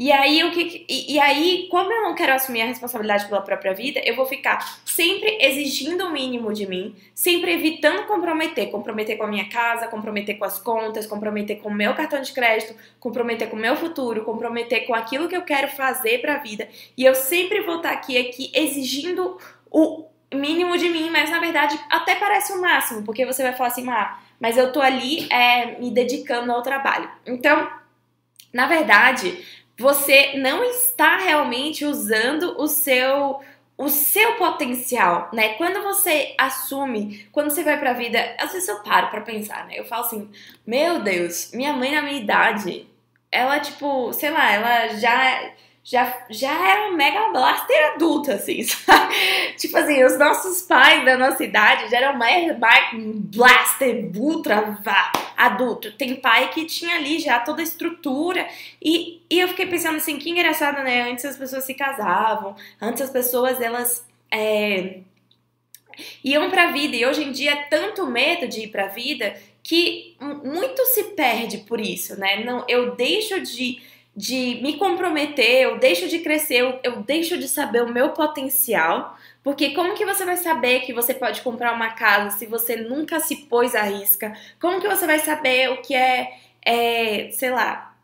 E 0.00 0.10
aí, 0.10 0.42
o 0.44 0.50
que, 0.50 0.86
e, 0.88 1.12
e, 1.12 1.20
aí, 1.20 1.68
como 1.70 1.92
eu 1.92 2.02
não 2.02 2.14
quero 2.14 2.32
assumir 2.32 2.62
a 2.62 2.64
responsabilidade 2.64 3.26
pela 3.26 3.42
própria 3.42 3.74
vida, 3.74 4.00
eu 4.02 4.16
vou 4.16 4.24
ficar 4.24 4.80
sempre 4.82 5.36
exigindo 5.38 6.06
o 6.06 6.10
mínimo 6.10 6.54
de 6.54 6.66
mim, 6.66 6.96
sempre 7.14 7.52
evitando 7.52 8.06
comprometer, 8.06 8.70
comprometer 8.70 9.18
com 9.18 9.24
a 9.24 9.26
minha 9.26 9.46
casa, 9.50 9.88
comprometer 9.88 10.38
com 10.38 10.46
as 10.46 10.58
contas, 10.58 11.06
comprometer 11.06 11.58
com 11.60 11.68
o 11.68 11.74
meu 11.74 11.92
cartão 11.92 12.18
de 12.22 12.32
crédito, 12.32 12.74
comprometer 12.98 13.50
com 13.50 13.56
o 13.56 13.60
meu 13.60 13.76
futuro, 13.76 14.24
comprometer 14.24 14.86
com 14.86 14.94
aquilo 14.94 15.28
que 15.28 15.36
eu 15.36 15.42
quero 15.42 15.68
fazer 15.68 16.22
para 16.22 16.36
a 16.36 16.38
vida. 16.38 16.66
E 16.96 17.04
eu 17.04 17.14
sempre 17.14 17.60
vou 17.60 17.76
estar 17.76 17.90
aqui, 17.90 18.16
aqui 18.16 18.50
exigindo 18.54 19.36
o 19.70 20.06
mínimo 20.32 20.78
de 20.78 20.88
mim, 20.88 21.10
mas 21.10 21.28
na 21.28 21.40
verdade 21.40 21.78
até 21.90 22.14
parece 22.14 22.54
o 22.54 22.60
máximo, 22.62 23.02
porque 23.02 23.26
você 23.26 23.42
vai 23.42 23.52
falar 23.52 23.68
assim, 23.68 23.86
ah, 23.90 24.18
mas 24.40 24.56
eu 24.56 24.72
tô 24.72 24.80
ali 24.80 25.30
é, 25.30 25.78
me 25.78 25.90
dedicando 25.90 26.50
ao 26.50 26.62
trabalho. 26.62 27.10
Então, 27.26 27.68
na 28.50 28.66
verdade, 28.66 29.38
você 29.80 30.34
não 30.36 30.62
está 30.62 31.16
realmente 31.16 31.86
usando 31.86 32.54
o 32.60 32.68
seu 32.68 33.40
o 33.78 33.88
seu 33.88 34.34
potencial, 34.34 35.30
né? 35.32 35.54
Quando 35.54 35.82
você 35.82 36.34
assume, 36.36 37.26
quando 37.32 37.48
você 37.48 37.64
vai 37.64 37.80
pra 37.80 37.94
vida, 37.94 38.36
às 38.38 38.52
vezes 38.52 38.68
eu 38.68 38.82
paro 38.82 39.08
pra 39.08 39.22
pensar, 39.22 39.66
né? 39.66 39.72
Eu 39.78 39.86
falo 39.86 40.04
assim, 40.04 40.30
meu 40.66 41.00
Deus, 41.00 41.50
minha 41.54 41.72
mãe 41.72 41.94
na 41.94 42.02
minha 42.02 42.20
idade, 42.20 42.86
ela, 43.32 43.58
tipo, 43.58 44.12
sei 44.12 44.30
lá, 44.30 44.52
ela 44.52 44.88
já 44.98 45.52
já, 45.82 46.26
já 46.28 46.70
era 46.70 46.90
um 46.90 46.96
mega 46.96 47.30
blaster 47.30 47.92
adulta, 47.94 48.34
assim, 48.34 48.62
sabe? 48.64 49.14
tipo 49.56 49.76
assim, 49.76 50.04
os 50.04 50.18
nossos 50.18 50.62
pais 50.62 51.04
da 51.04 51.16
nossa 51.16 51.42
idade 51.42 51.90
já 51.90 51.98
eram 51.98 52.18
mais, 52.18 52.58
mais 52.58 52.90
blaster 52.94 54.10
ultra 54.16 54.78
adulto. 55.36 55.92
Tem 55.92 56.16
pai 56.16 56.50
que 56.50 56.66
tinha 56.66 56.96
ali 56.96 57.18
já 57.18 57.40
toda 57.40 57.60
a 57.60 57.64
estrutura. 57.64 58.46
E, 58.80 59.22
e 59.30 59.40
eu 59.40 59.48
fiquei 59.48 59.66
pensando 59.66 59.96
assim, 59.96 60.18
que 60.18 60.30
engraçado, 60.30 60.82
né? 60.82 61.10
Antes 61.10 61.24
as 61.24 61.36
pessoas 61.36 61.64
se 61.64 61.74
casavam, 61.74 62.54
antes 62.80 63.02
as 63.02 63.10
pessoas, 63.10 63.60
elas... 63.60 64.08
É, 64.32 65.00
iam 66.24 66.48
pra 66.50 66.70
vida 66.70 66.96
e 66.96 67.04
hoje 67.04 67.24
em 67.24 67.32
dia 67.32 67.52
é 67.52 67.62
tanto 67.64 68.06
medo 68.06 68.48
de 68.48 68.60
ir 68.60 68.68
pra 68.68 68.86
vida 68.86 69.34
que 69.62 70.16
muito 70.20 70.84
se 70.86 71.04
perde 71.14 71.58
por 71.58 71.80
isso, 71.80 72.18
né? 72.18 72.42
Não, 72.44 72.64
eu 72.68 72.94
deixo 72.94 73.40
de 73.40 73.82
de 74.20 74.60
me 74.62 74.76
comprometer, 74.76 75.62
eu 75.62 75.78
deixo 75.78 76.06
de 76.06 76.18
crescer, 76.18 76.56
eu, 76.56 76.78
eu 76.82 76.96
deixo 77.02 77.38
de 77.38 77.48
saber 77.48 77.82
o 77.82 77.90
meu 77.90 78.10
potencial, 78.10 79.16
porque 79.42 79.70
como 79.70 79.94
que 79.94 80.04
você 80.04 80.26
vai 80.26 80.36
saber 80.36 80.80
que 80.80 80.92
você 80.92 81.14
pode 81.14 81.40
comprar 81.40 81.72
uma 81.72 81.92
casa 81.92 82.36
se 82.36 82.44
você 82.44 82.76
nunca 82.76 83.18
se 83.18 83.46
pôs 83.46 83.74
à 83.74 83.82
risca? 83.82 84.36
Como 84.60 84.78
que 84.78 84.86
você 84.86 85.06
vai 85.06 85.20
saber 85.20 85.70
o 85.70 85.80
que 85.80 85.94
é, 85.94 86.34
é 86.62 87.30
sei 87.32 87.50
lá, 87.50 87.96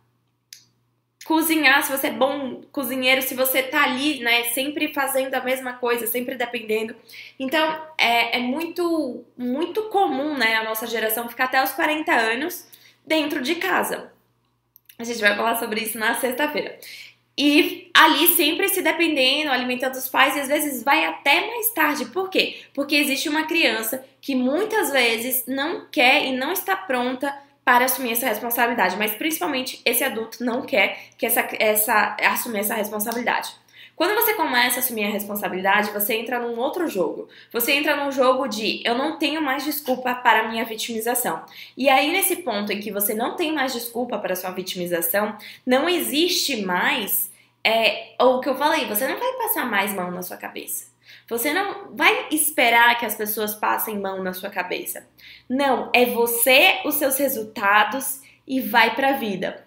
cozinhar, 1.27 1.83
se 1.83 1.93
você 1.93 2.07
é 2.07 2.13
bom 2.13 2.63
cozinheiro, 2.73 3.21
se 3.21 3.35
você 3.35 3.63
tá 3.63 3.83
ali, 3.83 4.21
né, 4.21 4.45
sempre 4.55 4.95
fazendo 4.95 5.35
a 5.35 5.43
mesma 5.43 5.75
coisa, 5.75 6.07
sempre 6.07 6.35
dependendo. 6.35 6.97
Então, 7.39 7.79
é, 7.99 8.39
é 8.39 8.41
muito, 8.41 9.23
muito 9.37 9.83
comum, 9.91 10.35
né, 10.35 10.55
a 10.55 10.65
nossa 10.65 10.87
geração 10.87 11.29
ficar 11.29 11.45
até 11.45 11.63
os 11.63 11.73
40 11.73 12.11
anos 12.11 12.67
dentro 13.05 13.43
de 13.43 13.57
casa. 13.57 14.16
A 14.99 15.05
gente 15.05 15.21
vai 15.21 15.37
falar 15.37 15.59
sobre 15.59 15.81
isso 15.81 15.99
na 15.99 16.15
sexta-feira. 16.15 16.79
E 17.39 17.91
ali 17.93 18.29
sempre 18.29 18.69
se 18.69 18.81
dependendo, 18.81 19.51
alimentando 19.51 19.95
os 19.95 20.09
pais, 20.09 20.35
e 20.37 20.41
às 20.41 20.49
vezes 20.49 20.83
vai 20.83 21.05
até 21.05 21.47
mais 21.47 21.71
tarde. 21.71 22.07
Por 22.07 22.31
quê? 22.31 22.63
Porque 22.73 22.97
existe 22.97 23.29
uma 23.29 23.45
criança 23.45 24.03
que 24.23 24.35
muitas 24.35 24.91
vezes 24.91 25.45
não 25.47 25.87
quer 25.91 26.25
e 26.25 26.33
não 26.33 26.51
está 26.51 26.75
pronta 26.75 27.35
para 27.63 27.85
assumir 27.85 28.13
essa 28.13 28.29
responsabilidade, 28.29 28.97
mas 28.97 29.13
principalmente 29.17 29.83
esse 29.85 30.03
adulto 30.05 30.43
não 30.43 30.63
quer 30.63 31.11
que 31.19 31.27
essa, 31.27 31.47
essa 31.59 32.17
assumir 32.23 32.61
essa 32.61 32.75
responsabilidade. 32.75 33.51
Quando 33.97 34.15
você 34.15 34.35
começa 34.35 34.77
a 34.77 34.79
assumir 34.81 35.07
a 35.07 35.11
responsabilidade, 35.11 35.91
você 35.91 36.17
entra 36.17 36.39
num 36.39 36.59
outro 36.59 36.87
jogo. 36.87 37.31
Você 37.51 37.73
entra 37.73 37.97
num 37.97 38.13
jogo 38.13 38.47
de 38.47 38.83
eu 38.85 38.95
não 38.95 39.19
tenho 39.19 39.41
mais 39.41 39.65
desculpa 39.65 40.15
para 40.15 40.49
minha 40.49 40.67
vitimização. 40.67 41.43
E 41.75 41.89
aí, 41.89 42.13
nesse 42.13 42.37
ponto 42.37 42.71
em 42.71 42.79
que 42.79 42.93
você 42.93 43.15
não 43.15 43.37
tem 43.37 43.55
mais 43.55 43.73
desculpa 43.73 44.19
para 44.19 44.37
sua 44.37 44.51
vitimização, 44.51 45.35
não 45.65 45.89
existe 45.89 46.63
mais. 46.63 47.35
É, 47.65 48.15
o 48.21 48.39
que 48.39 48.51
eu 48.51 48.57
falei, 48.57 48.85
você 48.85 49.09
não 49.09 49.19
vai 49.19 49.33
passar 49.39 49.65
mais 49.65 49.93
mão 49.95 50.11
na 50.11 50.23
sua 50.23 50.37
cabeça. 50.37 50.95
Você 51.27 51.53
não 51.55 51.97
vai 51.97 52.29
esperar 52.31 52.99
que 52.99 53.07
as 53.07 53.15
pessoas 53.15 53.55
passem 53.55 53.99
mão 53.99 54.23
na 54.23 54.35
sua 54.35 54.51
cabeça. 54.51 55.09
Não, 55.49 55.91
é 55.95 56.05
você, 56.05 56.81
os 56.85 56.97
seus 56.97 57.17
resultados 57.17 58.21
e 58.47 58.61
vai 58.61 58.95
para 58.95 59.11
a 59.11 59.17
vida. 59.17 59.67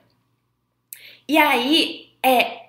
E 1.27 1.37
aí, 1.37 2.13
é 2.23 2.68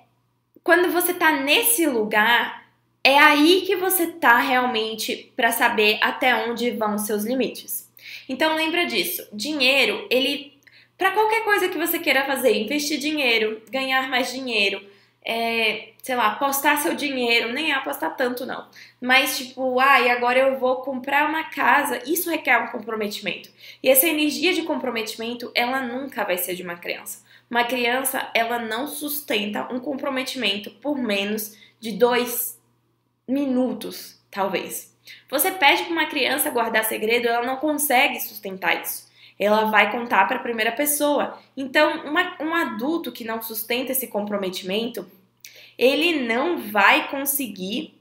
quando 0.62 0.92
você 0.92 1.14
tá 1.14 1.33
nesse 1.33 1.87
lugar, 1.87 2.64
é 3.03 3.18
aí 3.18 3.62
que 3.62 3.77
você 3.77 4.07
tá 4.07 4.38
realmente 4.38 5.33
para 5.35 5.53
saber 5.53 5.99
até 6.03 6.35
onde 6.49 6.70
vão 6.70 6.99
seus 6.99 7.25
limites. 7.25 7.90
Então 8.29 8.55
lembra 8.55 8.87
disso. 8.87 9.27
Dinheiro, 9.33 10.07
ele 10.11 10.61
para 11.01 11.12
qualquer 11.12 11.42
coisa 11.44 11.66
que 11.70 11.79
você 11.79 11.99
queira 11.99 12.27
fazer, 12.27 12.55
investir 12.55 12.99
dinheiro, 12.99 13.62
ganhar 13.70 14.07
mais 14.11 14.31
dinheiro, 14.31 14.87
é, 15.25 15.92
sei 16.03 16.14
lá, 16.14 16.27
apostar 16.27 16.77
seu 16.77 16.94
dinheiro, 16.94 17.55
nem 17.55 17.70
é 17.70 17.75
apostar 17.75 18.14
tanto 18.14 18.44
não, 18.44 18.68
mas 19.01 19.38
tipo, 19.38 19.81
ah, 19.81 19.99
e 19.99 20.11
agora 20.11 20.38
eu 20.38 20.59
vou 20.59 20.83
comprar 20.83 21.27
uma 21.27 21.44
casa, 21.44 22.03
isso 22.07 22.29
requer 22.29 22.59
um 22.59 22.66
comprometimento. 22.66 23.51
E 23.83 23.88
essa 23.88 24.07
energia 24.07 24.53
de 24.53 24.62
comprometimento, 24.62 25.51
ela 25.55 25.81
nunca 25.81 26.23
vai 26.23 26.37
ser 26.37 26.55
de 26.55 26.62
uma 26.62 26.77
criança. 26.77 27.25
Uma 27.51 27.65
criança, 27.65 28.31
ela 28.33 28.61
não 28.61 28.87
sustenta 28.87 29.73
um 29.73 29.81
comprometimento 29.81 30.71
por 30.71 30.97
menos 30.97 31.57
de 31.81 31.93
dois 31.93 32.59
minutos, 33.27 34.23
talvez. 34.31 34.97
Você 35.29 35.51
pede 35.51 35.83
para 35.83 35.93
uma 35.93 36.07
criança 36.07 36.51
guardar 36.51 36.85
segredo, 36.85 37.27
ela 37.27 37.45
não 37.45 37.57
consegue 37.57 38.21
sustentar 38.21 38.81
isso 38.81 39.11
ela 39.41 39.71
vai 39.71 39.91
contar 39.91 40.29
para 40.29 40.37
a 40.37 40.43
primeira 40.43 40.71
pessoa. 40.71 41.39
Então, 41.57 42.05
uma, 42.05 42.37
um 42.43 42.55
adulto 42.55 43.11
que 43.11 43.25
não 43.25 43.41
sustenta 43.41 43.91
esse 43.91 44.07
comprometimento, 44.07 45.11
ele 45.79 46.27
não 46.29 46.59
vai 46.59 47.09
conseguir 47.09 47.99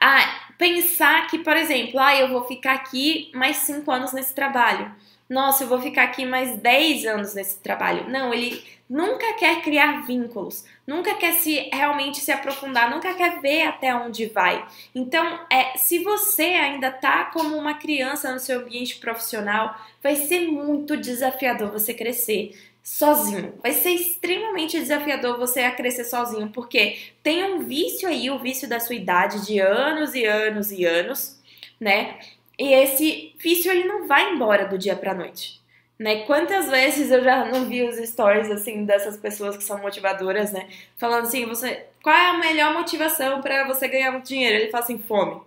ah, 0.00 0.52
pensar 0.56 1.26
que, 1.26 1.38
por 1.40 1.54
exemplo, 1.54 2.00
ah, 2.00 2.16
eu 2.16 2.28
vou 2.28 2.44
ficar 2.46 2.72
aqui 2.72 3.30
mais 3.34 3.58
cinco 3.58 3.90
anos 3.90 4.14
nesse 4.14 4.34
trabalho. 4.34 4.90
Nossa, 5.28 5.64
eu 5.64 5.68
vou 5.68 5.80
ficar 5.80 6.04
aqui 6.04 6.26
mais 6.26 6.58
10 6.58 7.06
anos 7.06 7.34
nesse 7.34 7.58
trabalho. 7.58 8.08
Não, 8.10 8.32
ele 8.32 8.62
nunca 8.88 9.32
quer 9.34 9.62
criar 9.62 10.06
vínculos, 10.06 10.64
nunca 10.86 11.14
quer 11.14 11.32
se 11.32 11.70
realmente 11.72 12.20
se 12.20 12.30
aprofundar, 12.30 12.90
nunca 12.90 13.14
quer 13.14 13.40
ver 13.40 13.62
até 13.62 13.94
onde 13.94 14.26
vai. 14.26 14.64
Então, 14.94 15.40
é, 15.50 15.78
se 15.78 16.00
você 16.00 16.42
ainda 16.42 16.90
tá 16.90 17.24
como 17.26 17.56
uma 17.56 17.74
criança 17.74 18.32
no 18.32 18.38
seu 18.38 18.60
ambiente 18.60 18.96
profissional, 18.96 19.74
vai 20.02 20.14
ser 20.16 20.46
muito 20.48 20.96
desafiador 20.96 21.72
você 21.72 21.94
crescer 21.94 22.52
sozinho. 22.82 23.54
Vai 23.62 23.72
ser 23.72 23.90
extremamente 23.92 24.78
desafiador 24.78 25.38
você 25.38 25.60
a 25.60 25.74
crescer 25.74 26.04
sozinho, 26.04 26.50
porque 26.50 26.98
tem 27.22 27.42
um 27.42 27.60
vício 27.60 28.06
aí, 28.06 28.30
o 28.30 28.38
vício 28.38 28.68
da 28.68 28.78
sua 28.78 28.94
idade 28.94 29.46
de 29.46 29.58
anos 29.58 30.14
e 30.14 30.26
anos 30.26 30.70
e 30.70 30.84
anos, 30.84 31.40
né? 31.80 32.18
E 32.58 32.72
esse 32.72 33.34
vício 33.38 33.70
ele 33.70 33.84
não 33.84 34.06
vai 34.06 34.32
embora 34.32 34.66
do 34.66 34.78
dia 34.78 34.94
pra 34.96 35.14
noite. 35.14 35.60
Né? 35.98 36.24
Quantas 36.24 36.68
vezes 36.68 37.10
eu 37.10 37.22
já 37.22 37.44
não 37.44 37.66
vi 37.66 37.82
os 37.82 37.96
stories 38.08 38.50
assim 38.50 38.84
dessas 38.84 39.16
pessoas 39.16 39.56
que 39.56 39.62
são 39.62 39.78
motivadoras, 39.78 40.52
né? 40.52 40.68
Falando 40.96 41.26
assim, 41.26 41.46
você, 41.46 41.86
qual 42.02 42.14
é 42.14 42.26
a 42.30 42.38
melhor 42.38 42.74
motivação 42.74 43.40
para 43.40 43.66
você 43.66 43.86
ganhar 43.86 44.10
muito 44.10 44.26
dinheiro? 44.26 44.56
Ele 44.56 44.70
fala 44.70 44.82
assim, 44.82 44.98
fome. 44.98 45.40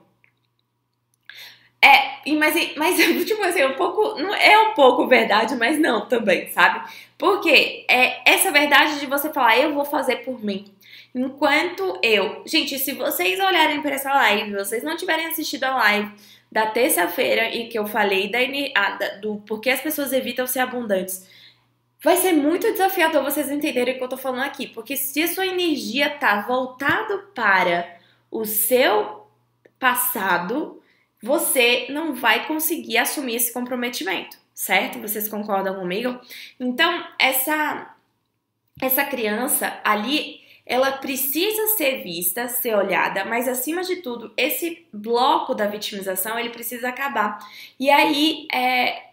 É, 1.82 2.32
mas, 2.34 2.76
mas 2.76 2.98
tipo 3.26 3.44
assim, 3.44 3.62
é 3.62 3.68
um 3.68 3.76
pouco, 3.76 4.20
não 4.20 4.34
é 4.34 4.58
um 4.60 4.74
pouco 4.74 5.08
verdade, 5.08 5.56
mas 5.56 5.78
não 5.80 6.08
também, 6.08 6.50
sabe? 6.50 6.90
Porque 7.18 7.86
é 7.90 8.22
essa 8.30 8.52
verdade 8.52 9.00
de 9.00 9.06
você 9.06 9.32
falar, 9.32 9.58
eu 9.58 9.74
vou 9.74 9.86
fazer 9.86 10.18
por 10.18 10.44
mim. 10.44 10.66
Enquanto 11.14 12.00
eu, 12.04 12.44
gente, 12.46 12.78
se 12.78 12.94
vocês 12.94 13.40
olharem 13.40 13.82
para 13.82 13.96
essa 13.96 14.14
live, 14.14 14.54
vocês 14.54 14.84
não 14.84 14.96
tiverem 14.96 15.28
assistido 15.28 15.64
a 15.64 15.76
live, 15.76 16.12
da 16.52 16.68
terça-feira 16.68 17.50
e 17.54 17.68
que 17.68 17.78
eu 17.78 17.86
falei 17.86 18.32
da, 18.32 18.40
ah, 18.76 18.98
do 19.22 19.38
porquê 19.38 19.70
as 19.70 19.82
pessoas 19.82 20.14
evitam 20.14 20.48
ser 20.48 20.60
abundantes. 20.60 21.28
Vai 22.02 22.18
ser 22.18 22.34
muito 22.34 22.72
desafiador 22.72 23.24
vocês 23.24 23.50
entenderem 23.50 23.96
o 23.96 23.98
que 23.98 24.04
eu 24.04 24.10
tô 24.10 24.18
falando 24.18 24.44
aqui, 24.44 24.68
porque 24.68 24.96
se 24.96 25.24
a 25.24 25.28
sua 25.28 25.48
energia 25.48 26.10
tá 26.10 26.42
voltado 26.42 27.28
para 27.34 27.98
o 28.30 28.46
seu 28.46 29.28
passado, 29.80 30.82
você 31.22 31.88
não 31.90 32.14
vai 32.14 32.48
conseguir 32.48 32.98
assumir 32.98 33.36
esse 33.36 33.52
comprometimento, 33.52 34.38
certo? 34.54 35.00
Vocês 35.00 35.28
concordam 35.28 35.76
comigo? 35.76 36.20
Então, 36.60 37.06
essa 37.20 37.94
essa 38.80 39.04
criança 39.04 39.80
ali 39.84 40.37
ela 40.68 40.92
precisa 40.92 41.68
ser 41.78 42.04
vista, 42.04 42.48
ser 42.48 42.76
olhada, 42.76 43.24
mas 43.26 43.48
acima 43.48 43.84
de 43.84 43.98
tudo, 43.98 44.34
esse 44.36 44.86
bloco 44.92 45.56
da 45.56 45.66
vitimização 45.66 46.38
ele 46.38 46.50
precisa 46.50 46.90
acabar. 46.90 47.40
E 47.80 47.90
aí 47.90 48.48
é, 48.54 49.04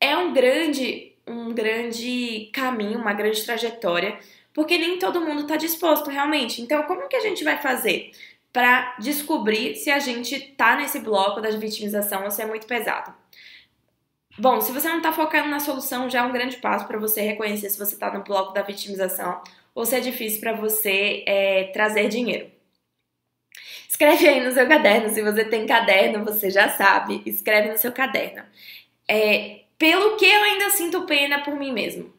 é 0.00 0.16
um 0.16 0.32
grande 0.32 1.14
um 1.26 1.52
grande 1.54 2.50
caminho, 2.52 2.98
uma 2.98 3.12
grande 3.12 3.42
trajetória, 3.42 4.18
porque 4.52 4.76
nem 4.76 4.98
todo 4.98 5.20
mundo 5.20 5.42
está 5.42 5.56
disposto 5.56 6.10
realmente. 6.10 6.60
Então, 6.60 6.82
como 6.84 7.08
que 7.08 7.16
a 7.16 7.20
gente 7.20 7.42
vai 7.42 7.60
fazer 7.60 8.10
para 8.52 8.96
descobrir 8.98 9.74
se 9.74 9.90
a 9.90 9.98
gente 9.98 10.38
tá 10.56 10.76
nesse 10.76 11.00
bloco 11.00 11.40
da 11.40 11.50
vitimização 11.50 12.24
ou 12.24 12.30
se 12.30 12.42
é 12.42 12.46
muito 12.46 12.66
pesado? 12.66 13.14
Bom, 14.38 14.60
se 14.60 14.72
você 14.72 14.88
não 14.88 14.98
está 14.98 15.12
focando 15.12 15.48
na 15.48 15.60
solução, 15.60 16.10
já 16.10 16.20
é 16.20 16.22
um 16.22 16.32
grande 16.32 16.56
passo 16.56 16.86
para 16.86 16.98
você 16.98 17.20
reconhecer 17.22 17.70
se 17.70 17.78
você 17.78 17.94
está 17.94 18.12
no 18.12 18.22
bloco 18.22 18.52
da 18.52 18.62
vitimização 18.62 19.40
ou 19.74 19.84
se 19.84 19.96
é 19.96 20.00
difícil 20.00 20.40
para 20.40 20.52
você 20.52 21.24
é, 21.26 21.64
trazer 21.72 22.08
dinheiro. 22.08 22.50
Escreve 23.88 24.28
aí 24.28 24.44
no 24.44 24.52
seu 24.52 24.66
caderno, 24.66 25.08
se 25.08 25.22
você 25.22 25.44
tem 25.44 25.66
caderno, 25.66 26.24
você 26.24 26.50
já 26.50 26.68
sabe, 26.68 27.22
escreve 27.26 27.70
no 27.70 27.78
seu 27.78 27.92
caderno. 27.92 28.42
É, 29.08 29.60
pelo 29.78 30.16
que 30.16 30.24
eu 30.24 30.42
ainda 30.42 30.70
sinto 30.70 31.02
pena 31.02 31.42
por 31.42 31.54
mim 31.54 31.72
mesmo. 31.72 32.12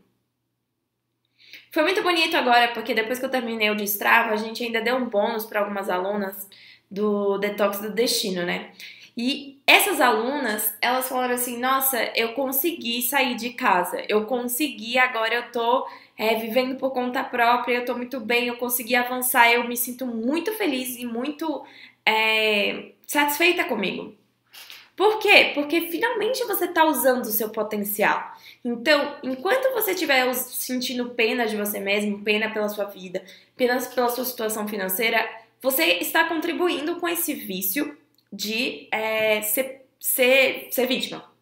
Foi 1.72 1.84
muito 1.84 2.02
bonito 2.02 2.38
agora, 2.38 2.70
porque 2.70 2.94
depois 2.94 3.20
que 3.20 3.26
eu 3.26 3.30
terminei 3.30 3.70
o 3.70 3.76
de 3.76 3.84
Strava, 3.84 4.32
a 4.32 4.38
gente 4.38 4.64
ainda 4.64 4.80
deu 4.80 4.96
um 4.96 5.10
bônus 5.10 5.46
para 5.46 5.60
algumas 5.60 5.90
alunas 5.90 6.48
do 6.90 7.38
Detox 7.38 7.80
do 7.80 7.92
Destino, 7.92 8.46
né? 8.46 8.72
E 9.18 9.62
essas 9.68 10.00
alunas, 10.00 10.74
elas 10.82 11.10
falaram 11.10 11.36
assim: 11.36 11.60
nossa, 11.60 12.02
eu 12.16 12.34
consegui 12.34 13.02
sair 13.02 13.36
de 13.36 13.52
casa, 13.52 14.02
eu 14.08 14.26
consegui, 14.26 14.98
agora 14.98 15.36
eu 15.36 15.52
tô 15.52 15.86
é, 16.18 16.36
vivendo 16.36 16.78
por 16.78 16.92
conta 16.92 17.24
própria, 17.24 17.76
eu 17.76 17.86
tô 17.86 17.96
muito 17.96 18.20
bem, 18.20 18.48
eu 18.48 18.58
consegui 18.58 18.96
avançar, 18.96 19.52
eu 19.52 19.68
me 19.68 19.76
sinto 19.76 20.06
muito 20.06 20.54
feliz 20.54 20.98
e 20.98 21.06
muito 21.06 21.66
é, 22.06 22.92
satisfeita 23.06 23.64
comigo. 23.66 24.16
Por 24.96 25.20
quê? 25.20 25.52
Porque 25.54 25.90
finalmente 25.90 26.46
você 26.46 26.66
está 26.66 26.86
usando 26.86 27.26
o 27.26 27.32
seu 27.32 27.50
potencial. 27.50 28.34
Então, 28.64 29.18
enquanto 29.22 29.74
você 29.74 29.92
estiver 29.92 30.34
sentindo 30.34 31.10
pena 31.10 31.46
de 31.46 31.58
você 31.58 31.80
mesmo, 31.80 32.24
pena 32.24 32.50
pela 32.50 32.70
sua 32.70 32.86
vida, 32.86 33.22
pena 33.58 33.78
pela 33.82 34.10
sua 34.10 34.24
situação 34.24 34.66
financeira, 34.68 35.30
você 35.62 35.98
está 36.00 36.24
contribuindo 36.30 36.96
com 36.96 37.10
esse 37.10 37.34
vício 37.34 37.98
de 38.32 38.88
é, 38.90 39.42
ser, 39.42 39.86
ser, 40.00 40.70
ser 40.72 40.88
vítima. 40.88 41.35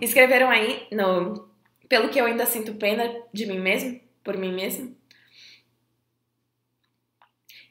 Escreveram 0.00 0.50
aí 0.50 0.86
no 0.92 1.50
pelo 1.88 2.08
que 2.08 2.18
eu 2.20 2.24
ainda 2.26 2.46
sinto 2.46 2.74
pena 2.74 3.04
de 3.32 3.46
mim 3.46 3.58
mesmo, 3.60 4.00
por 4.24 4.36
mim 4.36 4.52
mesmo. 4.52 4.96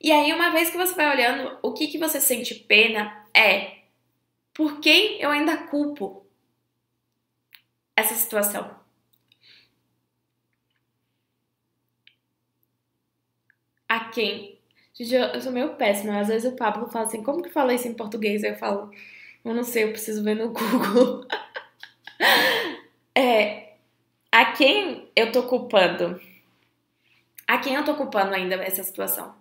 E 0.01 0.11
aí, 0.11 0.33
uma 0.33 0.51
vez 0.51 0.69
que 0.69 0.77
você 0.77 0.93
vai 0.95 1.09
olhando, 1.09 1.57
o 1.61 1.73
que, 1.73 1.87
que 1.87 1.97
você 1.97 2.19
sente 2.19 2.53
pena 2.55 3.25
é 3.33 3.83
por 4.53 4.79
quem 4.81 5.21
eu 5.21 5.29
ainda 5.31 5.67
culpo 5.67 6.25
essa 7.95 8.15
situação. 8.15 8.69
A 13.87 14.05
quem 14.09 14.59
Gente, 14.93 15.13
eu, 15.15 15.21
eu 15.27 15.41
sou 15.41 15.51
meio 15.51 15.75
péssima. 15.75 16.19
Às 16.19 16.27
vezes 16.27 16.51
o 16.51 16.55
Pablo 16.55 16.87
fala 16.89 17.05
assim, 17.05 17.23
como 17.23 17.41
que 17.41 17.49
fala 17.49 17.73
isso 17.73 17.87
em 17.87 17.93
português? 17.93 18.43
Aí 18.43 18.51
eu 18.51 18.55
falo, 18.57 18.91
eu 19.45 19.53
não 19.53 19.63
sei, 19.63 19.85
eu 19.85 19.91
preciso 19.91 20.23
ver 20.23 20.35
no 20.35 20.49
Google. 20.53 21.25
é, 23.15 23.73
a 24.31 24.45
quem 24.53 25.09
eu 25.15 25.31
tô 25.31 25.43
culpando? 25.43 26.19
A 27.47 27.57
quem 27.57 27.75
eu 27.75 27.83
tô 27.83 27.95
culpando 27.95 28.33
ainda 28.33 28.55
essa 28.55 28.83
situação? 28.83 29.35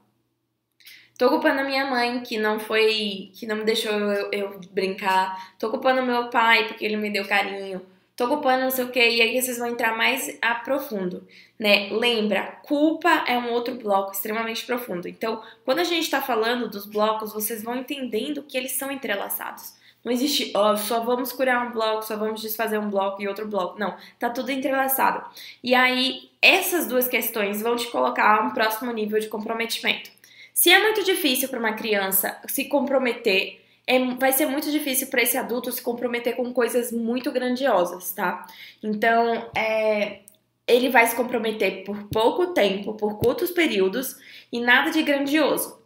Tô 1.18 1.28
culpando 1.28 1.60
a 1.60 1.64
minha 1.64 1.86
mãe, 1.86 2.22
que 2.22 2.38
não 2.38 2.58
foi. 2.58 3.30
que 3.34 3.46
não 3.46 3.56
me 3.56 3.64
deixou 3.64 3.92
eu, 3.92 4.30
eu 4.32 4.60
brincar. 4.72 5.54
Tô 5.58 5.70
culpando 5.70 6.02
meu 6.02 6.30
pai, 6.30 6.66
porque 6.66 6.84
ele 6.84 6.96
me 6.96 7.10
deu 7.10 7.26
carinho 7.26 7.84
tô 8.20 8.28
culpando 8.28 8.64
não 8.64 8.70
sei 8.70 8.84
o 8.84 8.90
que, 8.90 9.00
e 9.00 9.22
aí 9.22 9.40
vocês 9.40 9.56
vão 9.56 9.68
entrar 9.68 9.96
mais 9.96 10.36
a 10.42 10.56
profundo, 10.56 11.26
né? 11.58 11.88
Lembra, 11.90 12.42
culpa 12.62 13.24
é 13.26 13.38
um 13.38 13.50
outro 13.50 13.76
bloco 13.76 14.12
extremamente 14.12 14.66
profundo. 14.66 15.08
Então, 15.08 15.42
quando 15.64 15.78
a 15.78 15.84
gente 15.84 16.10
tá 16.10 16.20
falando 16.20 16.68
dos 16.68 16.84
blocos, 16.84 17.32
vocês 17.32 17.62
vão 17.62 17.76
entendendo 17.76 18.42
que 18.42 18.58
eles 18.58 18.72
são 18.72 18.92
entrelaçados. 18.92 19.72
Não 20.04 20.12
existe, 20.12 20.50
ó, 20.54 20.76
só 20.76 21.00
vamos 21.00 21.32
curar 21.32 21.66
um 21.66 21.72
bloco, 21.72 22.02
só 22.02 22.16
vamos 22.16 22.40
desfazer 22.40 22.78
um 22.78 22.88
bloco 22.88 23.20
e 23.22 23.28
outro 23.28 23.46
bloco. 23.46 23.78
Não, 23.78 23.96
tá 24.18 24.30
tudo 24.30 24.50
entrelaçado. 24.50 25.24
E 25.62 25.74
aí, 25.74 26.30
essas 26.40 26.86
duas 26.86 27.06
questões 27.06 27.60
vão 27.60 27.76
te 27.76 27.86
colocar 27.88 28.38
a 28.38 28.46
um 28.46 28.50
próximo 28.50 28.92
nível 28.92 29.20
de 29.20 29.28
comprometimento. 29.28 30.10
Se 30.54 30.70
é 30.70 30.80
muito 30.80 31.04
difícil 31.04 31.48
para 31.48 31.58
uma 31.58 31.72
criança 31.72 32.40
se 32.46 32.64
comprometer 32.64 33.60
é, 33.86 33.98
vai 34.14 34.32
ser 34.32 34.46
muito 34.46 34.70
difícil 34.70 35.08
para 35.08 35.22
esse 35.22 35.36
adulto 35.36 35.72
se 35.72 35.82
comprometer 35.82 36.36
com 36.36 36.52
coisas 36.52 36.92
muito 36.92 37.32
grandiosas, 37.32 38.12
tá? 38.12 38.46
Então, 38.80 39.50
é, 39.52 40.20
ele 40.64 40.88
vai 40.90 41.08
se 41.08 41.16
comprometer 41.16 41.82
por 41.84 42.04
pouco 42.04 42.48
tempo, 42.54 42.94
por 42.94 43.18
curtos 43.18 43.50
períodos 43.50 44.16
e 44.52 44.60
nada 44.60 44.92
de 44.92 45.02
grandioso. 45.02 45.80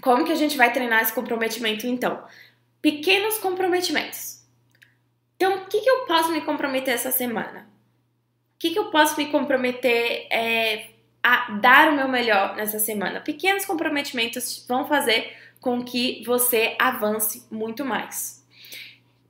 Como 0.00 0.24
que 0.24 0.32
a 0.32 0.36
gente 0.36 0.56
vai 0.56 0.72
treinar 0.72 1.02
esse 1.02 1.12
comprometimento 1.12 1.86
então? 1.86 2.24
Pequenos 2.84 3.38
comprometimentos. 3.38 4.44
Então, 5.36 5.56
o 5.56 5.64
que, 5.64 5.80
que 5.80 5.88
eu 5.88 6.04
posso 6.04 6.30
me 6.30 6.42
comprometer 6.42 6.92
essa 6.92 7.10
semana? 7.10 7.66
O 8.54 8.58
que, 8.58 8.72
que 8.72 8.78
eu 8.78 8.90
posso 8.90 9.16
me 9.16 9.30
comprometer 9.30 10.26
é, 10.30 10.90
a 11.22 11.52
dar 11.52 11.88
o 11.88 11.96
meu 11.96 12.06
melhor 12.08 12.54
nessa 12.54 12.78
semana? 12.78 13.22
Pequenos 13.22 13.64
comprometimentos 13.64 14.66
vão 14.68 14.86
fazer 14.86 15.34
com 15.62 15.82
que 15.82 16.22
você 16.26 16.76
avance 16.78 17.46
muito 17.50 17.86
mais. 17.86 18.46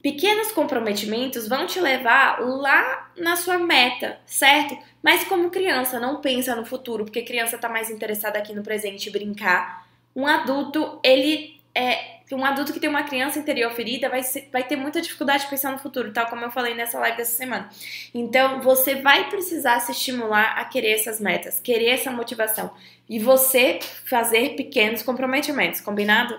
Pequenos 0.02 0.50
comprometimentos 0.50 1.46
vão 1.46 1.64
te 1.64 1.78
levar 1.78 2.40
lá 2.40 3.12
na 3.16 3.36
sua 3.36 3.56
meta, 3.56 4.18
certo? 4.26 4.76
Mas 5.00 5.22
como 5.28 5.48
criança, 5.48 6.00
não 6.00 6.20
pensa 6.20 6.56
no 6.56 6.66
futuro, 6.66 7.04
porque 7.04 7.22
criança 7.22 7.54
está 7.54 7.68
mais 7.68 7.88
interessada 7.88 8.36
aqui 8.36 8.52
no 8.52 8.64
presente 8.64 9.10
brincar. 9.10 9.86
Um 10.16 10.26
adulto, 10.26 10.98
ele 11.04 11.60
é 11.72 12.13
um 12.32 12.44
adulto 12.44 12.72
que 12.72 12.80
tem 12.80 12.88
uma 12.88 13.02
criança 13.02 13.38
interior 13.38 13.70
ferida 13.72 14.08
vai, 14.08 14.22
ser, 14.22 14.48
vai 14.50 14.64
ter 14.64 14.76
muita 14.76 15.00
dificuldade 15.00 15.44
de 15.44 15.50
pensar 15.50 15.70
no 15.70 15.78
futuro, 15.78 16.12
tal 16.12 16.26
como 16.26 16.44
eu 16.44 16.50
falei 16.50 16.74
nessa 16.74 16.98
live 16.98 17.18
dessa 17.18 17.36
semana. 17.36 17.68
Então, 18.14 18.62
você 18.62 18.94
vai 18.94 19.28
precisar 19.28 19.80
se 19.80 19.92
estimular 19.92 20.58
a 20.58 20.64
querer 20.64 20.92
essas 20.92 21.20
metas, 21.20 21.60
querer 21.60 21.90
essa 21.90 22.10
motivação. 22.10 22.72
E 23.08 23.18
você 23.18 23.78
fazer 24.06 24.56
pequenos 24.56 25.02
comprometimentos, 25.02 25.82
combinado? 25.82 26.38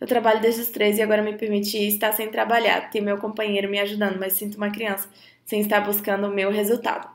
Eu 0.00 0.06
trabalho 0.06 0.40
desde 0.40 0.62
os 0.62 0.68
13 0.70 0.98
e 0.98 1.02
agora 1.02 1.22
me 1.22 1.34
permiti 1.34 1.78
estar 1.86 2.12
sem 2.12 2.28
trabalhar. 2.28 2.90
Tem 2.90 3.00
meu 3.00 3.18
companheiro 3.18 3.68
me 3.68 3.78
ajudando, 3.78 4.18
mas 4.18 4.32
sinto 4.32 4.56
uma 4.56 4.70
criança 4.70 5.08
sem 5.44 5.60
estar 5.60 5.80
buscando 5.80 6.26
o 6.26 6.34
meu 6.34 6.50
resultado. 6.50 7.08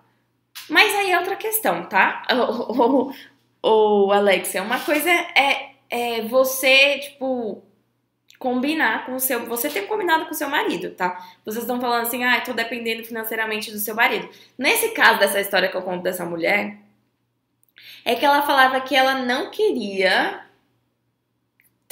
Mas 0.69 0.93
aí 0.95 1.11
é 1.11 1.19
outra 1.19 1.35
questão, 1.35 1.85
tá? 1.85 2.23
O, 2.33 3.11
o, 3.65 4.07
o 4.07 4.11
Alexia, 4.11 4.61
uma 4.61 4.79
coisa 4.79 5.09
é 5.09 5.72
é, 5.93 6.23
você, 6.23 6.97
tipo, 6.97 7.63
combinar 8.39 9.05
com 9.05 9.13
o 9.13 9.19
seu. 9.19 9.45
Você 9.45 9.69
tem 9.69 9.85
combinado 9.85 10.25
com 10.25 10.31
o 10.31 10.33
seu 10.33 10.49
marido, 10.49 10.89
tá? 10.89 11.23
Vocês 11.45 11.63
estão 11.63 11.79
falando 11.79 12.07
assim, 12.07 12.23
ah, 12.23 12.41
tô 12.41 12.51
dependendo 12.51 13.03
financeiramente 13.05 13.71
do 13.71 13.77
seu 13.77 13.93
marido. 13.93 14.27
Nesse 14.57 14.89
caso 14.89 15.19
dessa 15.19 15.39
história 15.39 15.69
que 15.69 15.77
eu 15.77 15.83
conto 15.83 16.01
dessa 16.01 16.25
mulher, 16.25 16.79
é 18.03 18.15
que 18.15 18.25
ela 18.25 18.41
falava 18.41 18.81
que 18.81 18.95
ela 18.95 19.23
não 19.23 19.51
queria 19.51 20.42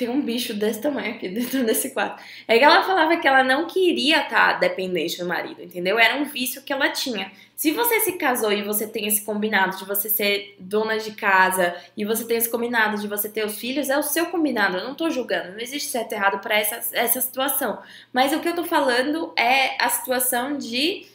tem 0.01 0.09
um 0.09 0.19
bicho 0.19 0.55
desse 0.55 0.81
tamanho 0.81 1.13
aqui 1.13 1.29
dentro 1.29 1.63
desse 1.63 1.91
quarto. 1.91 2.23
É 2.47 2.57
que 2.57 2.63
ela 2.63 2.81
falava 2.81 3.17
que 3.17 3.27
ela 3.27 3.43
não 3.43 3.67
queria 3.67 4.23
estar 4.23 4.53
tá 4.53 4.59
dependente 4.59 5.19
do 5.19 5.27
marido, 5.27 5.61
entendeu? 5.61 5.99
Era 5.99 6.15
um 6.15 6.25
vício 6.25 6.63
que 6.63 6.73
ela 6.73 6.89
tinha. 6.89 7.31
Se 7.55 7.69
você 7.71 7.99
se 7.99 8.13
casou 8.13 8.51
e 8.51 8.63
você 8.63 8.87
tem 8.87 9.05
esse 9.05 9.21
combinado 9.21 9.77
de 9.77 9.85
você 9.85 10.09
ser 10.09 10.55
dona 10.59 10.97
de 10.97 11.11
casa 11.11 11.75
e 11.95 12.03
você 12.03 12.25
tem 12.25 12.37
esse 12.37 12.49
combinado 12.49 12.99
de 12.99 13.07
você 13.07 13.29
ter 13.29 13.45
os 13.45 13.59
filhos, 13.59 13.91
é 13.91 13.97
o 13.97 14.01
seu 14.01 14.25
combinado. 14.25 14.77
Eu 14.77 14.85
não 14.85 14.95
tô 14.95 15.11
julgando, 15.11 15.51
não 15.51 15.59
existe 15.59 15.89
certo 15.89 16.13
e 16.13 16.15
errado 16.15 16.41
para 16.41 16.57
essa, 16.57 16.81
essa 16.97 17.21
situação. 17.21 17.79
Mas 18.11 18.33
o 18.33 18.39
que 18.39 18.49
eu 18.49 18.55
tô 18.55 18.63
falando 18.63 19.31
é 19.37 19.75
a 19.79 19.87
situação 19.87 20.57
de 20.57 21.05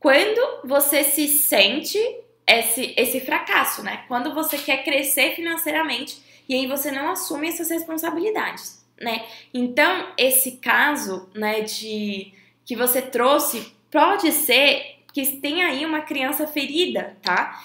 quando 0.00 0.66
você 0.66 1.04
se 1.04 1.28
sente 1.28 1.96
esse, 2.44 2.92
esse 2.96 3.20
fracasso, 3.20 3.84
né? 3.84 4.02
Quando 4.08 4.34
você 4.34 4.58
quer 4.58 4.82
crescer 4.82 5.36
financeiramente 5.36 6.31
e 6.52 6.54
aí 6.54 6.66
você 6.66 6.90
não 6.90 7.10
assume 7.10 7.48
essas 7.48 7.70
responsabilidades, 7.70 8.84
né? 9.00 9.24
Então, 9.54 10.12
esse 10.18 10.58
caso, 10.58 11.30
né, 11.34 11.62
de 11.62 12.30
que 12.62 12.76
você 12.76 13.00
trouxe 13.00 13.72
pode 13.90 14.30
ser 14.32 14.98
que 15.14 15.38
tem 15.38 15.64
aí 15.64 15.86
uma 15.86 16.02
criança 16.02 16.46
ferida, 16.46 17.16
tá? 17.22 17.58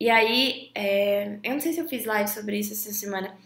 E 0.00 0.08
aí, 0.08 0.70
é, 0.74 1.38
eu 1.44 1.52
não 1.52 1.60
sei 1.60 1.74
se 1.74 1.80
eu 1.80 1.86
fiz 1.86 2.06
live 2.06 2.28
sobre 2.30 2.58
isso 2.58 2.72
essa 2.72 2.90
semana. 2.90 3.36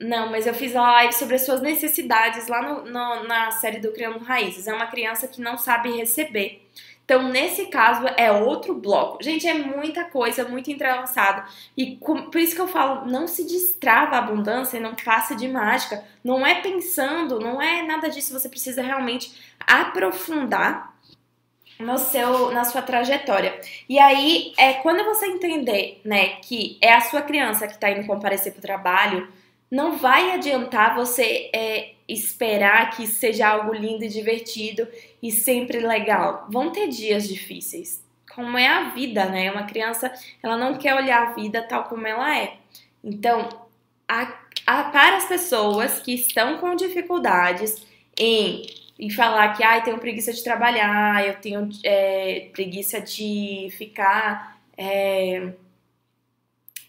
Não, 0.00 0.32
mas 0.32 0.48
eu 0.48 0.54
fiz 0.54 0.74
a 0.74 0.82
live 0.82 1.12
sobre 1.12 1.36
as 1.36 1.42
suas 1.42 1.62
necessidades 1.62 2.48
lá 2.48 2.60
no, 2.60 2.90
no, 2.90 3.22
na 3.22 3.52
série 3.52 3.78
do 3.78 3.92
Criando 3.92 4.18
Raízes. 4.18 4.66
É 4.66 4.74
uma 4.74 4.88
criança 4.88 5.28
que 5.28 5.40
não 5.40 5.56
sabe 5.56 5.96
receber. 5.96 6.67
Então, 7.08 7.30
nesse 7.30 7.68
caso, 7.68 8.06
é 8.18 8.30
outro 8.30 8.74
bloco. 8.74 9.24
Gente, 9.24 9.48
é 9.48 9.54
muita 9.54 10.04
coisa, 10.04 10.46
muito 10.46 10.70
entrelaçado. 10.70 11.42
E 11.74 11.96
por 11.96 12.36
isso 12.36 12.54
que 12.54 12.60
eu 12.60 12.68
falo, 12.68 13.06
não 13.06 13.26
se 13.26 13.44
destrava 13.44 14.16
a 14.16 14.18
abundância 14.18 14.76
e 14.76 14.80
não 14.80 14.94
faça 14.94 15.34
de 15.34 15.48
mágica. 15.48 16.04
Não 16.22 16.46
é 16.46 16.56
pensando, 16.56 17.40
não 17.40 17.62
é 17.62 17.80
nada 17.82 18.10
disso. 18.10 18.38
Você 18.38 18.46
precisa 18.46 18.82
realmente 18.82 19.32
aprofundar 19.58 20.94
no 21.80 21.96
seu, 21.96 22.50
na 22.50 22.64
sua 22.64 22.82
trajetória. 22.82 23.58
E 23.88 23.98
aí, 23.98 24.52
é 24.58 24.74
quando 24.74 25.02
você 25.02 25.28
entender, 25.28 26.02
né, 26.04 26.36
que 26.42 26.76
é 26.78 26.92
a 26.92 27.00
sua 27.00 27.22
criança 27.22 27.66
que 27.66 27.72
está 27.72 27.90
indo 27.90 28.06
comparecer 28.06 28.52
para 28.52 28.58
o 28.58 28.62
trabalho, 28.62 29.32
não 29.70 29.96
vai 29.96 30.32
adiantar 30.32 30.94
você 30.94 31.50
é, 31.54 31.94
esperar 32.08 32.90
que 32.96 33.06
seja 33.06 33.48
algo 33.48 33.72
lindo 33.74 34.04
e 34.04 34.08
divertido 34.08 34.88
e 35.22 35.30
sempre 35.30 35.80
legal. 35.80 36.46
Vão 36.50 36.72
ter 36.72 36.88
dias 36.88 37.28
difíceis, 37.28 38.02
como 38.34 38.56
é 38.56 38.66
a 38.66 38.90
vida, 38.90 39.26
né? 39.26 39.50
Uma 39.50 39.64
criança, 39.64 40.12
ela 40.42 40.56
não 40.56 40.78
quer 40.78 40.94
olhar 40.94 41.28
a 41.28 41.32
vida 41.34 41.62
tal 41.62 41.84
como 41.84 42.06
ela 42.06 42.36
é. 42.36 42.56
Então, 43.04 43.48
a, 44.08 44.34
a, 44.66 44.84
para 44.84 45.18
as 45.18 45.26
pessoas 45.26 46.00
que 46.00 46.14
estão 46.14 46.58
com 46.58 46.74
dificuldades 46.74 47.86
em, 48.18 48.66
em 48.98 49.10
falar 49.10 49.54
que 49.54 49.62
ah, 49.62 49.76
eu 49.78 49.82
tenho 49.82 49.98
preguiça 49.98 50.32
de 50.32 50.42
trabalhar, 50.42 51.26
eu 51.26 51.34
tenho 51.34 51.68
é, 51.84 52.48
preguiça 52.52 53.00
de 53.00 53.68
ficar. 53.76 54.58
É, 54.76 55.52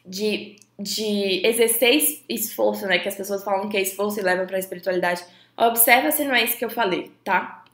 de 0.06 0.56
de 0.80 1.46
exercer 1.46 2.24
esforço, 2.30 2.88
né? 2.88 3.00
Que 3.00 3.10
as 3.10 3.16
pessoas 3.16 3.44
falam 3.44 3.68
que 3.68 3.76
é 3.76 3.82
esforço 3.82 4.20
e 4.20 4.24
levam 4.24 4.48
para 4.48 4.56
a 4.56 4.60
espiritualidade. 4.60 5.24
Observa 5.58 6.10
se 6.10 6.24
não 6.24 6.34
é 6.34 6.44
isso 6.44 6.58
que 6.58 6.64
eu 6.64 6.70
falei, 6.70 7.12
tá? 7.22 7.66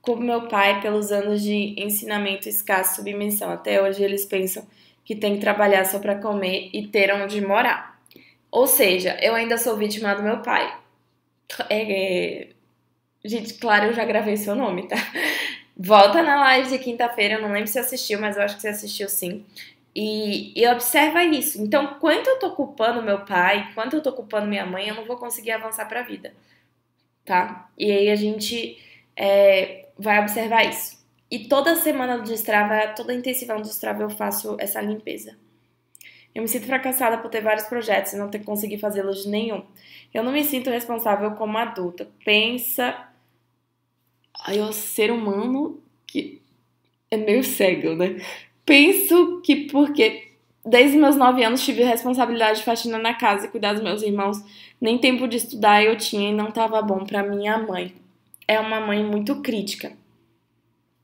Como 0.00 0.22
meu 0.22 0.48
pai, 0.48 0.80
pelos 0.80 1.12
anos 1.12 1.42
de 1.42 1.74
ensinamento 1.78 2.48
escasso 2.48 2.96
submissão, 2.96 3.50
até 3.50 3.82
hoje 3.82 4.02
eles 4.02 4.24
pensam 4.24 4.66
que 5.04 5.14
tem 5.14 5.34
que 5.34 5.40
trabalhar 5.40 5.84
só 5.84 5.98
para 5.98 6.14
comer 6.14 6.70
e 6.72 6.86
ter 6.86 7.12
onde 7.12 7.40
morar. 7.42 8.00
Ou 8.50 8.66
seja, 8.66 9.18
eu 9.20 9.34
ainda 9.34 9.58
sou 9.58 9.76
vítima 9.76 10.14
do 10.14 10.22
meu 10.22 10.40
pai. 10.40 10.74
É, 11.68 12.42
é... 12.42 12.48
Gente, 13.22 13.54
claro, 13.54 13.86
eu 13.86 13.94
já 13.94 14.04
gravei 14.04 14.36
seu 14.36 14.54
nome, 14.54 14.88
tá? 14.88 14.96
Volta 15.76 16.22
na 16.22 16.40
live 16.40 16.68
de 16.68 16.78
quinta-feira, 16.78 17.34
eu 17.34 17.42
não 17.42 17.52
lembro 17.52 17.66
se 17.66 17.78
assistiu, 17.78 18.20
mas 18.20 18.36
eu 18.36 18.42
acho 18.42 18.56
que 18.56 18.62
você 18.62 18.68
assistiu 18.68 19.08
sim. 19.08 19.44
E, 19.94 20.52
e, 20.60 20.66
observa 20.68 21.22
isso. 21.22 21.62
Então, 21.62 21.98
quanto 22.00 22.28
eu 22.28 22.38
tô 22.38 22.50
culpando 22.50 23.02
meu 23.02 23.24
pai, 23.24 23.72
quanto 23.74 23.94
eu 23.94 24.02
tô 24.02 24.12
culpando 24.12 24.46
minha 24.48 24.66
mãe, 24.66 24.88
eu 24.88 24.94
não 24.94 25.04
vou 25.04 25.16
conseguir 25.16 25.52
avançar 25.52 25.86
pra 25.86 26.02
vida. 26.02 26.34
Tá? 27.24 27.70
E 27.78 27.90
aí 27.90 28.10
a 28.10 28.16
gente 28.16 28.76
é, 29.16 29.88
vai 29.96 30.20
observar 30.20 30.64
isso. 30.64 31.04
E 31.30 31.48
toda 31.48 31.76
semana 31.76 32.18
do 32.18 32.24
Destrava, 32.24 32.88
toda 32.94 33.14
intensivão 33.14 33.56
do 33.58 33.62
Destrava 33.62 34.02
eu 34.02 34.10
faço 34.10 34.56
essa 34.58 34.80
limpeza. 34.80 35.36
Eu 36.34 36.42
me 36.42 36.48
sinto 36.48 36.66
fracassada 36.66 37.18
por 37.18 37.30
ter 37.30 37.40
vários 37.40 37.66
projetos 37.66 38.12
e 38.12 38.16
não 38.16 38.28
ter 38.28 38.40
conseguido 38.40 38.80
fazê-los 38.80 39.22
de 39.22 39.28
nenhum. 39.28 39.64
Eu 40.12 40.24
não 40.24 40.32
me 40.32 40.44
sinto 40.44 40.70
responsável 40.70 41.30
como 41.32 41.56
adulta. 41.56 42.08
Pensa. 42.24 43.08
Aí, 44.44 44.60
o 44.60 44.72
ser 44.72 45.12
humano 45.12 45.80
que 46.06 46.42
é 47.10 47.16
meio 47.16 47.44
cego, 47.44 47.94
né? 47.94 48.16
Penso 48.64 49.40
que 49.42 49.66
porque 49.66 50.28
desde 50.64 50.96
meus 50.96 51.16
nove 51.16 51.44
anos 51.44 51.62
tive 51.62 51.82
a 51.82 51.88
responsabilidade 51.88 52.60
de 52.60 52.64
faxina 52.64 52.98
na 52.98 53.14
casa 53.14 53.46
e 53.46 53.50
cuidar 53.50 53.74
dos 53.74 53.82
meus 53.82 54.02
irmãos, 54.02 54.42
nem 54.80 54.98
tempo 54.98 55.28
de 55.28 55.36
estudar 55.36 55.82
eu 55.82 55.96
tinha 55.96 56.30
e 56.30 56.34
não 56.34 56.48
estava 56.48 56.80
bom 56.80 57.04
para 57.04 57.22
minha 57.22 57.58
mãe. 57.58 57.94
É 58.48 58.58
uma 58.58 58.80
mãe 58.80 59.02
muito 59.04 59.42
crítica. 59.42 59.92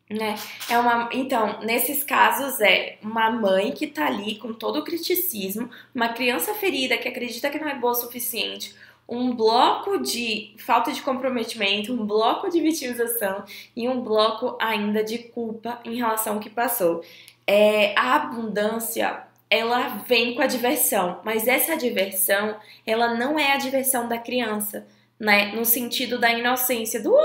Né? 0.09 0.35
É 0.69 0.77
uma, 0.77 1.09
então, 1.13 1.61
nesses 1.61 2.03
casos 2.03 2.61
é 2.61 2.99
uma 3.01 3.31
mãe 3.31 3.71
que 3.71 3.87
tá 3.87 4.07
ali 4.07 4.35
com 4.37 4.53
todo 4.53 4.81
o 4.81 4.85
criticismo, 4.85 5.71
uma 5.95 6.09
criança 6.09 6.53
ferida 6.55 6.99
que 6.99 7.07
acredita 7.07 7.49
que 7.49 7.61
não 7.61 7.69
é 7.69 7.77
boa 7.77 7.93
o 7.93 7.95
suficiente, 7.95 8.75
um 9.09 9.33
bloco 9.33 9.99
de 9.99 10.53
falta 10.59 10.91
de 10.91 11.01
comprometimento, 11.03 11.93
um 11.93 12.05
bloco 12.05 12.51
de 12.51 12.61
vitimização 12.61 13.45
e 13.77 13.89
um 13.89 14.01
bloco 14.01 14.57
ainda 14.61 15.05
de 15.05 15.19
culpa 15.19 15.81
em 15.85 15.95
relação 15.95 16.35
ao 16.35 16.41
que 16.41 16.51
passou 16.51 17.03
é, 17.51 17.93
a 17.99 18.15
abundância 18.15 19.25
ela 19.51 19.89
vem 20.07 20.37
com 20.37 20.43
a 20.43 20.47
diversão, 20.47 21.21
mas 21.25 21.49
essa 21.49 21.77
diversão 21.77 22.57
ela 22.87 23.15
não 23.15 23.37
é 23.37 23.51
a 23.55 23.57
diversão 23.57 24.09
da 24.09 24.17
criança, 24.19 24.87
né? 25.19 25.47
No 25.47 25.65
sentido 25.65 26.17
da 26.17 26.31
inocência, 26.33 27.03
do 27.03 27.13
uh, 27.13 27.19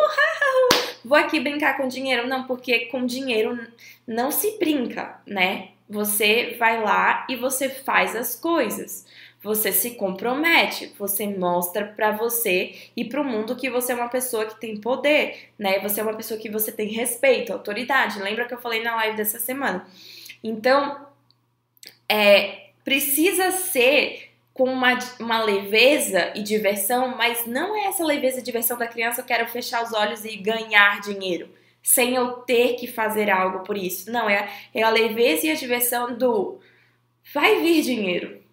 vou 1.05 1.15
aqui 1.15 1.39
brincar 1.39 1.77
com 1.77 1.87
dinheiro, 1.87 2.27
não, 2.27 2.45
porque 2.45 2.87
com 2.87 3.05
dinheiro 3.05 3.67
não 4.07 4.31
se 4.31 4.57
brinca, 4.57 5.21
né? 5.27 5.69
Você 5.87 6.55
vai 6.57 6.81
lá 6.81 7.27
e 7.29 7.35
você 7.35 7.69
faz 7.69 8.15
as 8.15 8.35
coisas. 8.35 9.05
você 9.43 9.71
se 9.71 9.91
compromete, 9.91 10.91
você 10.97 11.27
mostra 11.27 11.85
para 11.85 12.09
você 12.11 12.73
e 12.97 13.05
para 13.05 13.21
o 13.21 13.23
mundo 13.23 13.55
que 13.55 13.69
você 13.69 13.91
é 13.91 13.95
uma 13.95 14.09
pessoa 14.09 14.47
que 14.47 14.59
tem 14.59 14.75
poder, 14.81 15.51
né? 15.59 15.77
Você 15.81 15.99
é 15.99 16.03
uma 16.03 16.15
pessoa 16.15 16.39
que 16.39 16.49
você 16.49 16.71
tem 16.71 16.87
respeito, 16.87 17.53
autoridade. 17.53 18.19
Lembra 18.19 18.45
que 18.45 18.55
eu 18.55 18.59
falei 18.59 18.81
na 18.81 18.95
live 18.95 19.15
dessa 19.15 19.37
semana? 19.37 19.85
Então, 20.47 21.07
é, 22.07 22.69
precisa 22.83 23.51
ser 23.51 24.31
com 24.53 24.65
uma, 24.65 24.97
uma 25.19 25.43
leveza 25.43 26.31
e 26.35 26.41
diversão, 26.41 27.15
mas 27.17 27.45
não 27.45 27.75
é 27.75 27.87
essa 27.87 28.05
leveza 28.05 28.39
e 28.39 28.43
diversão 28.43 28.77
da 28.77 28.87
criança, 28.87 29.21
eu 29.21 29.25
quero 29.25 29.47
fechar 29.49 29.83
os 29.83 29.91
olhos 29.91 30.23
e 30.23 30.37
ganhar 30.37 31.01
dinheiro, 31.01 31.49
sem 31.83 32.15
eu 32.15 32.33
ter 32.43 32.75
que 32.75 32.87
fazer 32.87 33.29
algo 33.29 33.65
por 33.65 33.77
isso. 33.77 34.11
Não, 34.11 34.29
é, 34.29 34.49
é 34.73 34.81
a 34.81 34.89
leveza 34.89 35.47
e 35.47 35.51
a 35.51 35.55
diversão 35.55 36.17
do 36.17 36.59
vai 37.33 37.59
vir 37.61 37.81
dinheiro, 37.81 38.45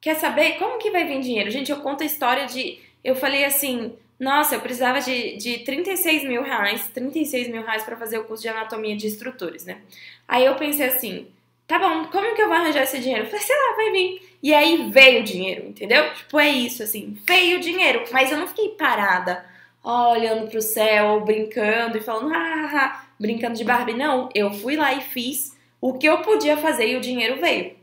Quer 0.00 0.14
saber 0.14 0.58
como 0.58 0.78
que 0.78 0.90
vai 0.90 1.04
vir 1.04 1.20
dinheiro? 1.20 1.50
Gente, 1.50 1.72
eu 1.72 1.80
conto 1.80 2.02
a 2.02 2.06
história 2.06 2.46
de. 2.46 2.78
Eu 3.02 3.16
falei 3.16 3.44
assim, 3.44 3.96
nossa, 4.18 4.56
eu 4.56 4.60
precisava 4.60 5.00
de, 5.00 5.36
de 5.36 5.58
36 5.60 6.24
mil 6.24 6.42
reais, 6.42 6.88
36 6.88 7.48
mil 7.48 7.62
reais 7.62 7.84
para 7.84 7.96
fazer 7.96 8.18
o 8.18 8.24
curso 8.24 8.42
de 8.42 8.48
anatomia 8.48 8.96
de 8.96 9.06
estrutores, 9.06 9.64
né? 9.64 9.78
Aí 10.26 10.44
eu 10.44 10.56
pensei 10.56 10.86
assim, 10.86 11.28
tá 11.66 11.78
bom, 11.78 12.06
como 12.06 12.34
que 12.34 12.42
eu 12.42 12.48
vou 12.48 12.56
arranjar 12.56 12.82
esse 12.82 12.98
dinheiro? 12.98 13.24
Eu 13.24 13.30
falei, 13.30 13.44
sei 13.44 13.56
lá, 13.56 13.76
vai 13.76 13.90
vir. 13.92 14.28
E 14.42 14.52
aí 14.54 14.90
veio 14.90 15.20
o 15.20 15.24
dinheiro, 15.24 15.68
entendeu? 15.68 16.12
Tipo, 16.14 16.40
é 16.40 16.48
isso, 16.48 16.82
assim, 16.82 17.16
veio 17.26 17.58
o 17.58 17.60
dinheiro. 17.60 18.04
Mas 18.10 18.32
eu 18.32 18.38
não 18.38 18.48
fiquei 18.48 18.70
parada, 18.70 19.44
olhando 19.84 20.50
pro 20.50 20.60
céu, 20.60 21.20
brincando 21.20 21.96
e 21.96 22.00
falando, 22.00 22.34
ah, 22.34 23.06
brincando 23.20 23.56
de 23.56 23.64
Barbie. 23.64 23.94
Não, 23.94 24.28
eu 24.34 24.52
fui 24.52 24.76
lá 24.76 24.94
e 24.94 25.00
fiz 25.00 25.56
o 25.80 25.94
que 25.94 26.08
eu 26.08 26.18
podia 26.22 26.56
fazer 26.56 26.88
e 26.88 26.96
o 26.96 27.00
dinheiro 27.00 27.40
veio. 27.40 27.76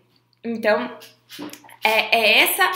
Então, 0.43 0.97
é, 1.83 2.17
é 2.17 2.39
essa 2.39 2.69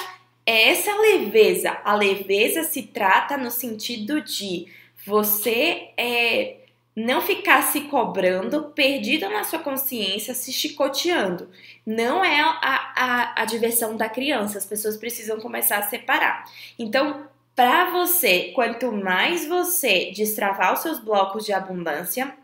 é 0.50 0.70
essa 0.70 0.92
leveza. 1.00 1.80
A 1.86 1.94
leveza 1.94 2.64
se 2.64 2.82
trata 2.82 3.38
no 3.38 3.52
sentido 3.52 4.20
de 4.20 4.66
você 5.06 5.92
é, 5.96 6.62
não 6.96 7.22
ficar 7.22 7.62
se 7.62 7.82
cobrando, 7.82 8.72
perdido 8.72 9.30
na 9.30 9.44
sua 9.44 9.60
consciência, 9.60 10.34
se 10.34 10.52
chicoteando. 10.52 11.52
Não 11.86 12.26
é 12.26 12.40
a, 12.40 12.58
a, 12.96 13.42
a 13.44 13.46
diversão 13.46 13.96
da 13.96 14.10
criança. 14.10 14.58
As 14.58 14.66
pessoas 14.66 14.98
precisam 14.98 15.40
começar 15.40 15.78
a 15.78 15.88
separar. 15.88 16.46
Então, 16.80 17.28
para 17.56 17.92
você, 17.92 18.52
quanto 18.56 18.92
mais 18.92 19.48
você 19.48 20.12
destravar 20.16 20.74
os 20.74 20.80
seus 20.80 20.98
blocos 20.98 21.46
de 21.46 21.54
abundância, 21.54 22.36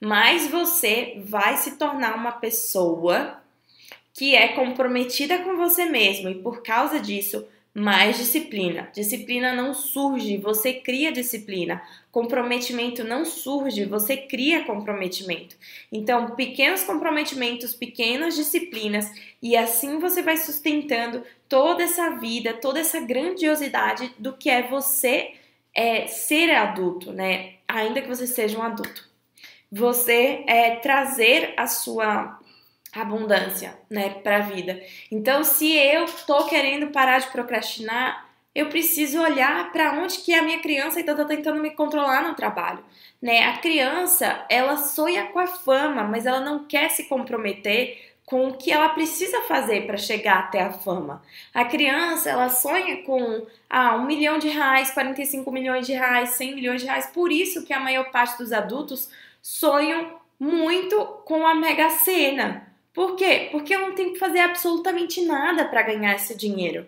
mais 0.00 0.50
você 0.50 1.22
vai 1.24 1.56
se 1.58 1.76
tornar 1.76 2.16
uma 2.16 2.32
pessoa 2.32 3.40
que 4.12 4.34
é 4.34 4.48
comprometida 4.48 5.38
com 5.38 5.56
você 5.56 5.86
mesmo 5.86 6.28
e 6.28 6.34
por 6.34 6.62
causa 6.62 7.00
disso, 7.00 7.46
mais 7.74 8.18
disciplina. 8.18 8.90
Disciplina 8.92 9.54
não 9.54 9.72
surge, 9.72 10.36
você 10.36 10.74
cria 10.74 11.10
disciplina. 11.10 11.82
Comprometimento 12.10 13.02
não 13.02 13.24
surge, 13.24 13.86
você 13.86 14.16
cria 14.16 14.64
comprometimento. 14.64 15.56
Então, 15.90 16.36
pequenos 16.36 16.82
comprometimentos, 16.82 17.72
pequenas 17.72 18.36
disciplinas, 18.36 19.10
e 19.40 19.56
assim 19.56 19.98
você 19.98 20.20
vai 20.20 20.36
sustentando 20.36 21.24
toda 21.48 21.82
essa 21.82 22.10
vida, 22.10 22.52
toda 22.52 22.78
essa 22.78 23.00
grandiosidade 23.00 24.12
do 24.18 24.34
que 24.34 24.50
é 24.50 24.68
você 24.68 25.32
é, 25.74 26.06
ser 26.06 26.50
adulto, 26.50 27.10
né? 27.12 27.54
Ainda 27.66 28.02
que 28.02 28.08
você 28.08 28.26
seja 28.26 28.58
um 28.58 28.62
adulto. 28.62 29.10
Você 29.70 30.44
é 30.46 30.76
trazer 30.76 31.54
a 31.56 31.66
sua 31.66 32.38
abundância, 33.00 33.74
né, 33.88 34.10
para 34.22 34.36
a 34.36 34.40
vida. 34.40 34.80
Então, 35.10 35.42
se 35.44 35.72
eu 35.72 36.06
tô 36.26 36.44
querendo 36.44 36.88
parar 36.88 37.20
de 37.20 37.28
procrastinar, 37.28 38.28
eu 38.54 38.66
preciso 38.68 39.20
olhar 39.20 39.72
para 39.72 39.92
onde 39.94 40.18
que 40.18 40.34
a 40.34 40.42
minha 40.42 40.60
criança 40.60 40.98
ainda 40.98 41.14
tá 41.14 41.24
tentando 41.24 41.60
me 41.60 41.70
controlar 41.70 42.22
no 42.22 42.34
trabalho, 42.34 42.84
né? 43.20 43.44
A 43.46 43.58
criança, 43.58 44.44
ela 44.48 44.76
sonha 44.76 45.26
com 45.28 45.38
a 45.38 45.46
fama, 45.46 46.04
mas 46.04 46.26
ela 46.26 46.40
não 46.40 46.64
quer 46.64 46.90
se 46.90 47.04
comprometer 47.04 48.12
com 48.26 48.48
o 48.48 48.56
que 48.56 48.70
ela 48.70 48.90
precisa 48.90 49.40
fazer 49.42 49.86
para 49.86 49.96
chegar 49.96 50.38
até 50.38 50.62
a 50.62 50.72
fama. 50.72 51.22
A 51.52 51.64
criança, 51.64 52.30
ela 52.30 52.48
sonha 52.48 53.02
com 53.02 53.46
ah, 53.68 53.96
um 53.96 54.06
milhão 54.06 54.38
de 54.38 54.48
reais, 54.48 54.90
45 54.90 55.50
milhões 55.50 55.86
de 55.86 55.92
reais, 55.92 56.30
100 56.30 56.54
milhões 56.54 56.80
de 56.80 56.86
reais. 56.86 57.06
Por 57.06 57.32
isso 57.32 57.64
que 57.64 57.72
a 57.72 57.80
maior 57.80 58.10
parte 58.10 58.38
dos 58.38 58.52
adultos 58.52 59.10
sonham 59.40 60.20
muito 60.38 61.04
com 61.24 61.46
a 61.46 61.54
Mega 61.54 61.90
Sena, 61.90 62.71
por 62.92 63.16
quê? 63.16 63.48
Porque 63.50 63.74
eu 63.74 63.80
não 63.80 63.94
tenho 63.94 64.12
que 64.12 64.18
fazer 64.18 64.40
absolutamente 64.40 65.22
nada 65.22 65.64
para 65.64 65.82
ganhar 65.82 66.14
esse 66.14 66.36
dinheiro, 66.36 66.86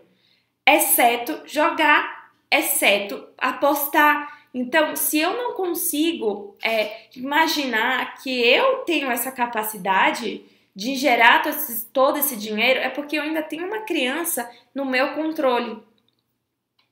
exceto 0.66 1.40
jogar, 1.46 2.30
exceto 2.50 3.26
apostar. 3.38 4.42
Então, 4.52 4.94
se 4.94 5.18
eu 5.18 5.36
não 5.36 5.54
consigo 5.54 6.56
é, 6.62 7.08
imaginar 7.16 8.16
que 8.22 8.30
eu 8.30 8.78
tenho 8.78 9.10
essa 9.10 9.32
capacidade 9.32 10.44
de 10.76 10.96
gerar 10.96 11.42
todo 11.42 11.54
esse, 11.54 11.86
todo 11.86 12.18
esse 12.18 12.36
dinheiro, 12.36 12.80
é 12.80 12.88
porque 12.88 13.16
eu 13.16 13.22
ainda 13.22 13.42
tenho 13.42 13.66
uma 13.66 13.80
criança 13.80 14.48
no 14.74 14.84
meu 14.84 15.14
controle. 15.14 15.82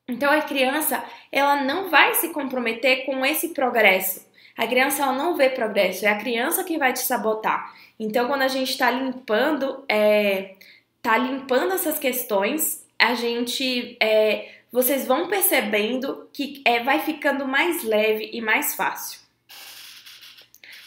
Então, 0.09 0.33
a 0.33 0.42
criança, 0.42 1.05
ela 1.31 1.62
não 1.62 1.88
vai 1.88 2.14
se 2.14 2.31
comprometer 2.31 3.05
com 3.07 3.25
esse 3.25 3.51
progresso. 3.51 4.27
A 4.57 4.67
criança 4.67 5.03
ela 5.03 5.12
não 5.12 5.35
vê 5.35 5.49
progresso, 5.51 6.05
é 6.05 6.09
a 6.09 6.19
criança 6.19 6.65
que 6.65 6.79
vai 6.79 6.93
te 6.93 7.01
sabotar. 7.01 7.75
Então, 7.99 8.29
quando 8.29 8.43
a 8.43 8.49
gente 8.49 8.71
está 8.71 8.91
limpando, 8.91 9.85
é, 9.88 10.57
tá 11.01 11.17
limpando 11.17 11.73
essas 11.73 11.99
questões, 11.99 12.87
a 12.99 13.15
gente, 13.15 13.97
é, 14.01 14.61
vocês 14.71 15.07
vão 15.07 15.29
percebendo 15.29 16.29
que 16.33 16.62
é, 16.65 16.83
vai 16.83 17.01
ficando 17.01 17.47
mais 17.47 17.83
leve 17.83 18.31
e 18.33 18.41
mais 18.41 18.75
fácil. 18.75 19.21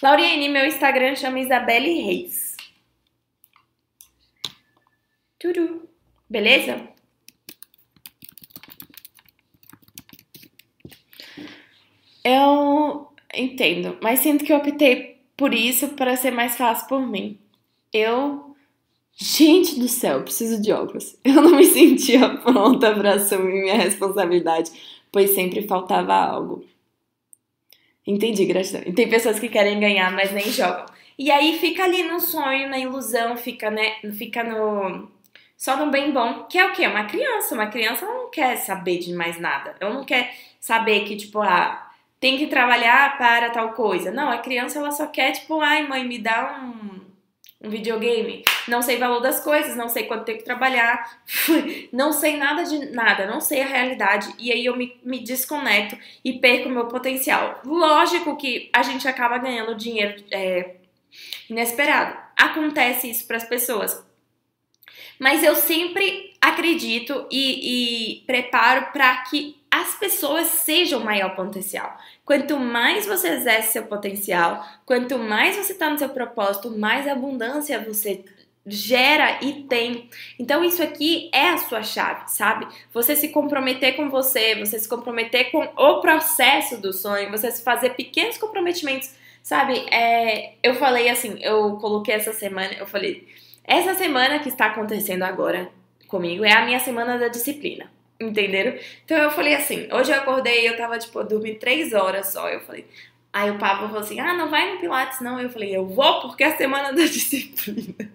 Lauriane, 0.02 0.50
meu 0.50 0.66
Instagram 0.66 1.16
chama 1.16 1.40
Isabelle 1.40 2.02
Reis. 2.02 2.56
Tudo, 5.40 5.90
beleza? 6.30 6.88
Eu 12.24 13.15
entendo, 13.38 13.98
mas 14.02 14.20
sinto 14.20 14.44
que 14.44 14.52
eu 14.52 14.58
optei 14.58 15.18
por 15.36 15.54
isso 15.54 15.90
para 15.90 16.16
ser 16.16 16.32
mais 16.32 16.56
fácil 16.56 16.88
por 16.88 17.02
mim. 17.02 17.38
Eu. 17.92 18.56
Gente 19.18 19.80
do 19.80 19.88
céu, 19.88 20.24
preciso 20.24 20.62
de 20.62 20.74
óculos. 20.74 21.16
Eu 21.24 21.42
não 21.42 21.56
me 21.56 21.64
sentia 21.64 22.36
pronta 22.38 22.94
para 22.94 23.14
assumir 23.14 23.62
minha 23.62 23.76
responsabilidade, 23.78 24.70
pois 25.10 25.30
sempre 25.30 25.66
faltava 25.66 26.14
algo. 26.14 26.66
Entendi, 28.06 28.46
gratidão. 28.46 28.82
E 28.86 28.92
tem 28.92 29.08
pessoas 29.08 29.40
que 29.40 29.48
querem 29.48 29.80
ganhar, 29.80 30.12
mas 30.12 30.34
nem 30.34 30.52
jogam. 30.52 30.86
E 31.18 31.32
aí 31.32 31.58
fica 31.60 31.86
ali 31.86 32.04
no 32.04 32.20
sonho, 32.20 32.70
na 32.70 32.78
ilusão, 32.78 33.38
fica, 33.38 33.72
né, 33.72 33.94
fica 34.18 34.44
no 34.44 35.08
só 35.58 35.78
no 35.78 35.90
bem 35.90 36.12
bom, 36.12 36.44
que 36.44 36.58
é 36.58 36.66
o 36.66 36.74
quê? 36.74 36.86
Uma 36.86 37.06
criança. 37.06 37.56
Uma 37.56 37.68
criança 37.68 38.06
não 38.06 38.30
quer 38.30 38.58
saber 38.58 39.00
de 39.00 39.14
mais 39.14 39.40
nada. 39.40 39.76
Ela 39.80 39.94
não 39.94 40.04
quer 40.04 40.36
saber 40.60 41.06
que, 41.06 41.16
tipo, 41.16 41.42
ah, 41.42 41.85
tem 42.20 42.38
que 42.38 42.48
trabalhar 42.48 43.18
para 43.18 43.50
tal 43.50 43.74
coisa. 43.74 44.12
Não, 44.12 44.30
a 44.30 44.38
criança 44.38 44.80
ela 44.80 44.92
só 44.92 45.08
quer, 45.08 45.32
tipo, 45.32 45.60
ai 45.62 45.88
mãe, 45.88 46.08
me 46.08 46.18
dá 46.18 46.60
um, 46.62 47.02
um 47.66 47.70
videogame. 47.70 48.44
Não 48.68 48.82
sei 48.82 48.96
o 48.98 49.00
valor 49.00 49.20
das 49.20 49.40
coisas, 49.40 49.76
não 49.76 49.90
sei 49.90 50.04
quanto 50.04 50.26
tem 50.26 50.38
que 50.38 50.44
trabalhar, 50.44 51.22
não 51.94 52.12
sei 52.12 52.38
nada 52.38 52.64
de 52.64 52.92
nada, 52.92 53.28
não 53.28 53.40
sei 53.40 53.62
a 53.62 53.68
realidade. 53.68 54.34
E 54.40 54.52
aí 54.52 54.66
eu 54.66 54.76
me, 54.76 55.00
me 55.04 55.20
desconecto 55.20 55.98
e 56.24 56.34
perco 56.34 56.70
o 56.70 56.72
meu 56.72 56.88
potencial. 56.88 57.62
Lógico 57.66 58.38
que 58.38 58.70
a 58.74 58.82
gente 58.82 59.08
acaba 59.08 59.38
ganhando 59.38 59.76
dinheiro 59.76 60.24
é, 60.32 60.76
inesperado. 61.50 62.18
Acontece 62.36 63.10
isso 63.10 63.28
para 63.28 63.38
as 63.38 63.46
pessoas. 63.46 64.04
Mas 65.20 65.44
eu 65.44 65.56
sempre 65.56 66.34
acredito 66.42 67.28
e, 67.32 68.20
e 68.20 68.26
preparo 68.26 68.92
para 68.92 69.16
que 69.24 69.56
as 69.76 69.96
pessoas 69.96 70.48
sejam 70.48 71.02
o 71.02 71.04
maior 71.04 71.36
potencial. 71.36 71.98
Quanto 72.24 72.58
mais 72.58 73.06
você 73.06 73.28
exerce 73.28 73.74
seu 73.74 73.84
potencial, 73.84 74.66
quanto 74.86 75.18
mais 75.20 75.58
você 75.58 75.74
está 75.74 75.90
no 75.90 76.00
seu 76.00 76.08
propósito, 76.08 76.72
mais 76.72 77.06
abundância 77.06 77.84
você 77.84 78.24
gera 78.66 79.40
e 79.42 79.64
tem. 79.64 80.10
Então 80.40 80.64
isso 80.64 80.82
aqui 80.82 81.30
é 81.34 81.50
a 81.50 81.58
sua 81.58 81.84
chave, 81.84 82.24
sabe? 82.32 82.66
Você 82.94 83.18
se 83.18 83.30
comprometer 83.30 83.98
com 83.98 84.10
você, 84.10 84.56
você 84.56 84.80
se 84.80 84.88
comprometer 84.88 85.52
com 85.52 85.60
o 85.60 86.00
processo 86.00 86.78
do 86.78 86.94
sonho, 86.94 87.30
você 87.30 87.52
se 87.52 87.62
fazer 87.62 87.92
pequenos 87.96 88.38
comprometimentos, 88.38 89.14
sabe? 89.44 89.86
É, 89.94 90.54
eu 90.64 90.76
falei 90.76 91.10
assim, 91.10 91.38
eu 91.42 91.76
coloquei 91.78 92.16
essa 92.16 92.32
semana, 92.32 92.74
eu 92.80 92.88
falei, 92.88 93.28
essa 93.66 93.94
semana 93.94 94.40
que 94.40 94.48
está 94.48 94.68
acontecendo 94.68 95.24
agora 95.24 95.70
comigo 96.08 96.46
é 96.46 96.54
a 96.54 96.66
minha 96.66 96.80
semana 96.80 97.18
da 97.18 97.28
disciplina. 97.28 97.94
Entenderam? 98.20 98.78
Então 99.04 99.18
eu 99.18 99.32
falei 99.32 99.56
assim, 99.56 99.88
hoje 99.92 100.12
eu 100.12 100.18
acordei, 100.18 100.68
eu 100.68 100.78
tava, 100.78 100.98
tipo, 100.98 101.24
dormindo 101.24 101.60
três 101.60 101.94
horas 101.94 102.28
só. 102.28 102.50
Eu 102.50 102.62
falei. 102.62 102.86
Aí 103.34 103.52
o 103.52 103.58
Pablo 103.58 103.88
falou 103.88 104.02
assim: 104.02 104.20
ah, 104.20 104.34
não 104.34 104.50
vai 104.50 104.74
no 104.74 104.80
Pilates, 104.80 105.20
não. 105.20 105.40
Eu 105.40 105.50
falei, 105.50 105.76
eu 105.76 105.86
vou 105.86 106.22
porque 106.22 106.44
é 106.44 106.48
a 106.48 106.58
semana 106.58 106.94
da 106.94 107.04
disciplina. 107.06 108.10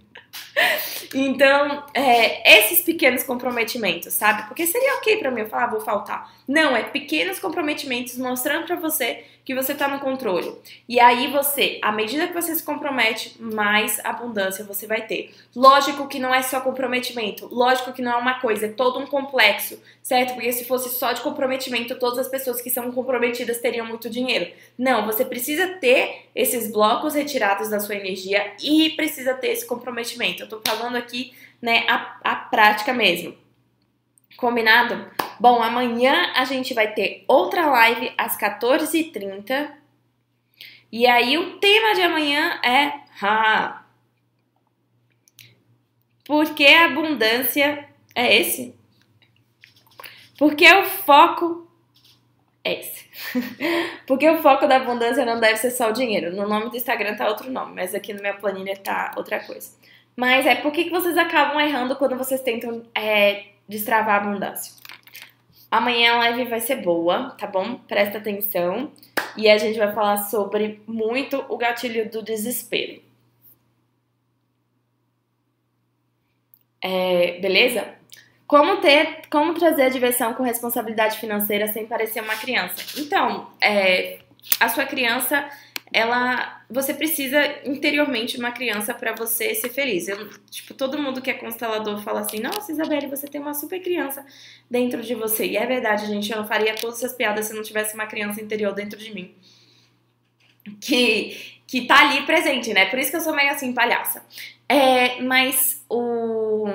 Então, 1.12 1.84
é, 1.92 2.58
esses 2.58 2.82
pequenos 2.82 3.24
comprometimentos, 3.24 4.12
sabe? 4.12 4.46
Porque 4.46 4.64
seria 4.64 4.94
ok 4.94 5.16
para 5.16 5.30
mim 5.30 5.40
eu 5.40 5.48
falar, 5.48 5.64
ah, 5.64 5.70
vou 5.70 5.80
faltar. 5.80 6.32
Não, 6.46 6.76
é 6.76 6.84
pequenos 6.84 7.40
comprometimentos 7.40 8.16
mostrando 8.16 8.66
para 8.66 8.76
você 8.76 9.24
que 9.44 9.54
você 9.54 9.74
tá 9.74 9.88
no 9.88 9.98
controle. 9.98 10.52
E 10.88 11.00
aí 11.00 11.28
você, 11.28 11.80
à 11.82 11.90
medida 11.90 12.28
que 12.28 12.32
você 12.32 12.54
se 12.54 12.62
compromete, 12.62 13.34
mais 13.40 13.98
abundância 14.04 14.64
você 14.64 14.86
vai 14.86 15.02
ter. 15.06 15.34
Lógico 15.56 16.06
que 16.06 16.20
não 16.20 16.32
é 16.32 16.40
só 16.42 16.60
comprometimento, 16.60 17.48
lógico 17.50 17.92
que 17.92 18.00
não 18.02 18.12
é 18.12 18.16
uma 18.16 18.38
coisa, 18.38 18.66
é 18.66 18.68
todo 18.68 19.00
um 19.00 19.06
complexo, 19.06 19.82
certo? 20.02 20.34
Porque 20.34 20.52
se 20.52 20.64
fosse 20.64 20.90
só 20.90 21.12
de 21.12 21.20
comprometimento, 21.20 21.98
todas 21.98 22.18
as 22.18 22.28
pessoas 22.28 22.60
que 22.60 22.70
são 22.70 22.92
comprometidas 22.92 23.60
teriam 23.60 23.86
muito 23.86 24.08
dinheiro. 24.08 24.52
Não, 24.78 25.04
você 25.04 25.24
precisa 25.24 25.66
ter 25.80 26.26
esses 26.32 26.70
blocos 26.70 27.14
retirados 27.14 27.68
da 27.68 27.80
sua 27.80 27.96
energia 27.96 28.52
e 28.62 28.90
precisa 28.90 29.34
ter 29.34 29.48
esse 29.48 29.66
comprometimento. 29.66 30.29
Eu 30.38 30.48
tô 30.48 30.60
falando 30.64 30.96
aqui, 30.96 31.34
né, 31.60 31.84
a, 31.88 32.18
a 32.22 32.36
prática 32.36 32.92
mesmo. 32.92 33.36
Combinado? 34.36 35.10
Bom, 35.38 35.62
amanhã 35.62 36.32
a 36.34 36.44
gente 36.44 36.72
vai 36.74 36.92
ter 36.92 37.24
outra 37.26 37.66
live 37.66 38.12
às 38.16 38.38
14h30. 38.38 39.70
E 40.92 41.06
aí 41.06 41.38
o 41.38 41.58
tema 41.58 41.94
de 41.94 42.02
amanhã 42.02 42.60
é 42.62 43.00
ha, 43.22 43.80
porque 46.30 46.64
a 46.64 46.84
abundância 46.84 47.88
é 48.14 48.36
esse? 48.36 48.72
Porque 50.38 50.64
o 50.72 50.84
foco 50.84 51.68
é 52.62 52.78
esse. 52.78 53.04
Porque 54.06 54.30
o 54.30 54.40
foco 54.40 54.68
da 54.68 54.76
abundância 54.76 55.24
não 55.24 55.40
deve 55.40 55.56
ser 55.56 55.72
só 55.72 55.90
o 55.90 55.92
dinheiro. 55.92 56.34
No 56.34 56.48
nome 56.48 56.70
do 56.70 56.76
Instagram 56.76 57.16
tá 57.16 57.26
outro 57.26 57.50
nome, 57.50 57.74
mas 57.74 57.96
aqui 57.96 58.12
na 58.12 58.20
minha 58.20 58.34
planilha 58.34 58.76
tá 58.76 59.12
outra 59.16 59.40
coisa. 59.40 59.76
Mas 60.20 60.44
é 60.44 60.54
por 60.54 60.70
que 60.70 60.90
vocês 60.90 61.16
acabam 61.16 61.58
errando 61.58 61.96
quando 61.96 62.14
vocês 62.14 62.42
tentam 62.42 62.82
é, 62.94 63.44
destravar 63.66 64.16
a 64.16 64.18
abundância? 64.18 64.74
Amanhã 65.70 66.12
a 66.12 66.18
live 66.18 66.44
vai 66.44 66.60
ser 66.60 66.76
boa, 66.82 67.30
tá 67.38 67.46
bom? 67.46 67.76
Presta 67.88 68.18
atenção. 68.18 68.92
E 69.34 69.48
a 69.48 69.56
gente 69.56 69.78
vai 69.78 69.94
falar 69.94 70.18
sobre 70.18 70.82
muito 70.86 71.42
o 71.48 71.56
gatilho 71.56 72.10
do 72.10 72.22
desespero. 72.22 73.00
É, 76.82 77.38
beleza? 77.40 77.88
Como 78.46 78.76
ter, 78.76 79.22
como 79.30 79.54
trazer 79.54 79.84
a 79.84 79.88
diversão 79.88 80.34
com 80.34 80.42
responsabilidade 80.42 81.16
financeira 81.16 81.66
sem 81.66 81.86
parecer 81.86 82.22
uma 82.22 82.36
criança? 82.36 83.00
Então, 83.00 83.50
é, 83.58 84.18
a 84.60 84.68
sua 84.68 84.84
criança 84.84 85.48
ela 85.92 86.62
você 86.70 86.94
precisa 86.94 87.38
interiormente 87.64 88.38
uma 88.38 88.52
criança 88.52 88.94
para 88.94 89.14
você 89.14 89.54
ser 89.54 89.70
feliz. 89.70 90.06
Eu, 90.08 90.28
tipo, 90.50 90.72
todo 90.74 90.98
mundo 90.98 91.20
que 91.20 91.30
é 91.30 91.34
constelador 91.34 92.02
fala 92.02 92.20
assim: 92.20 92.40
"Nossa, 92.40 92.72
Isabelle, 92.72 93.08
você 93.08 93.26
tem 93.26 93.40
uma 93.40 93.54
super 93.54 93.80
criança 93.80 94.24
dentro 94.70 95.02
de 95.02 95.14
você". 95.14 95.46
E 95.46 95.56
é 95.56 95.66
verdade, 95.66 96.06
gente, 96.06 96.30
eu 96.30 96.38
não 96.38 96.46
faria 96.46 96.74
todas 96.74 96.98
essas 96.98 97.16
piadas 97.16 97.46
se 97.46 97.54
não 97.54 97.62
tivesse 97.62 97.94
uma 97.94 98.06
criança 98.06 98.40
interior 98.40 98.72
dentro 98.74 98.98
de 98.98 99.12
mim. 99.14 99.34
Que 100.80 101.60
que 101.66 101.86
tá 101.86 102.00
ali 102.00 102.22
presente, 102.26 102.74
né? 102.74 102.86
Por 102.86 102.98
isso 102.98 103.10
que 103.10 103.16
eu 103.16 103.20
sou 103.20 103.34
meio 103.34 103.50
assim 103.52 103.72
palhaça. 103.72 104.24
É, 104.68 105.20
mas 105.22 105.84
o 105.88 106.66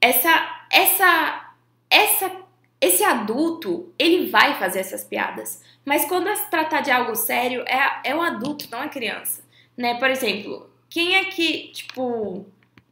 essa 0.00 0.64
essa 0.70 1.52
essa 1.90 2.32
esse 2.80 3.04
adulto, 3.04 3.92
ele 3.98 4.30
vai 4.30 4.58
fazer 4.58 4.80
essas 4.80 5.04
piadas. 5.04 5.62
Mas 5.84 6.06
quando 6.06 6.34
se 6.34 6.48
tratar 6.50 6.80
de 6.80 6.90
algo 6.90 7.14
sério, 7.14 7.62
é, 7.66 8.10
é 8.10 8.14
um 8.14 8.22
adulto, 8.22 8.68
não 8.70 8.82
é 8.82 8.88
criança. 8.88 9.42
Né? 9.76 9.98
Por 9.98 10.10
exemplo, 10.10 10.70
quem 10.88 11.16
é 11.16 11.24
que, 11.24 11.68
tipo. 11.68 12.46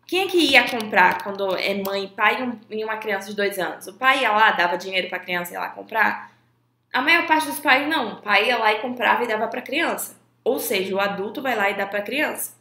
Quem 0.07 0.23
é 0.23 0.27
que 0.27 0.39
ia 0.39 0.67
comprar 0.67 1.23
quando 1.23 1.55
é 1.55 1.75
mãe, 1.83 2.09
pai 2.09 2.39
e 2.71 2.83
uma 2.83 2.97
criança 2.97 3.29
de 3.29 3.37
dois 3.37 3.59
anos? 3.59 3.87
O 3.89 3.93
pai 3.93 4.23
ia 4.23 4.33
lá, 4.33 4.53
dava 4.53 4.79
dinheiro 4.79 5.07
pra 5.09 5.19
criança 5.19 5.51
e 5.51 5.55
ia 5.55 5.61
lá 5.61 5.69
comprar? 5.69 6.33
A 6.91 7.03
maior 7.03 7.27
parte 7.27 7.47
dos 7.47 7.59
pais 7.59 7.87
não. 7.87 8.15
O 8.15 8.23
pai 8.23 8.47
ia 8.47 8.57
lá 8.57 8.73
e 8.73 8.81
comprava 8.81 9.23
e 9.25 9.27
dava 9.27 9.47
pra 9.49 9.61
criança. 9.61 10.19
Ou 10.43 10.59
seja, 10.59 10.95
o 10.95 11.01
adulto 11.01 11.43
vai 11.43 11.55
lá 11.55 11.69
e 11.69 11.75
dá 11.75 11.87
pra 11.87 12.01
criança. 12.01 12.58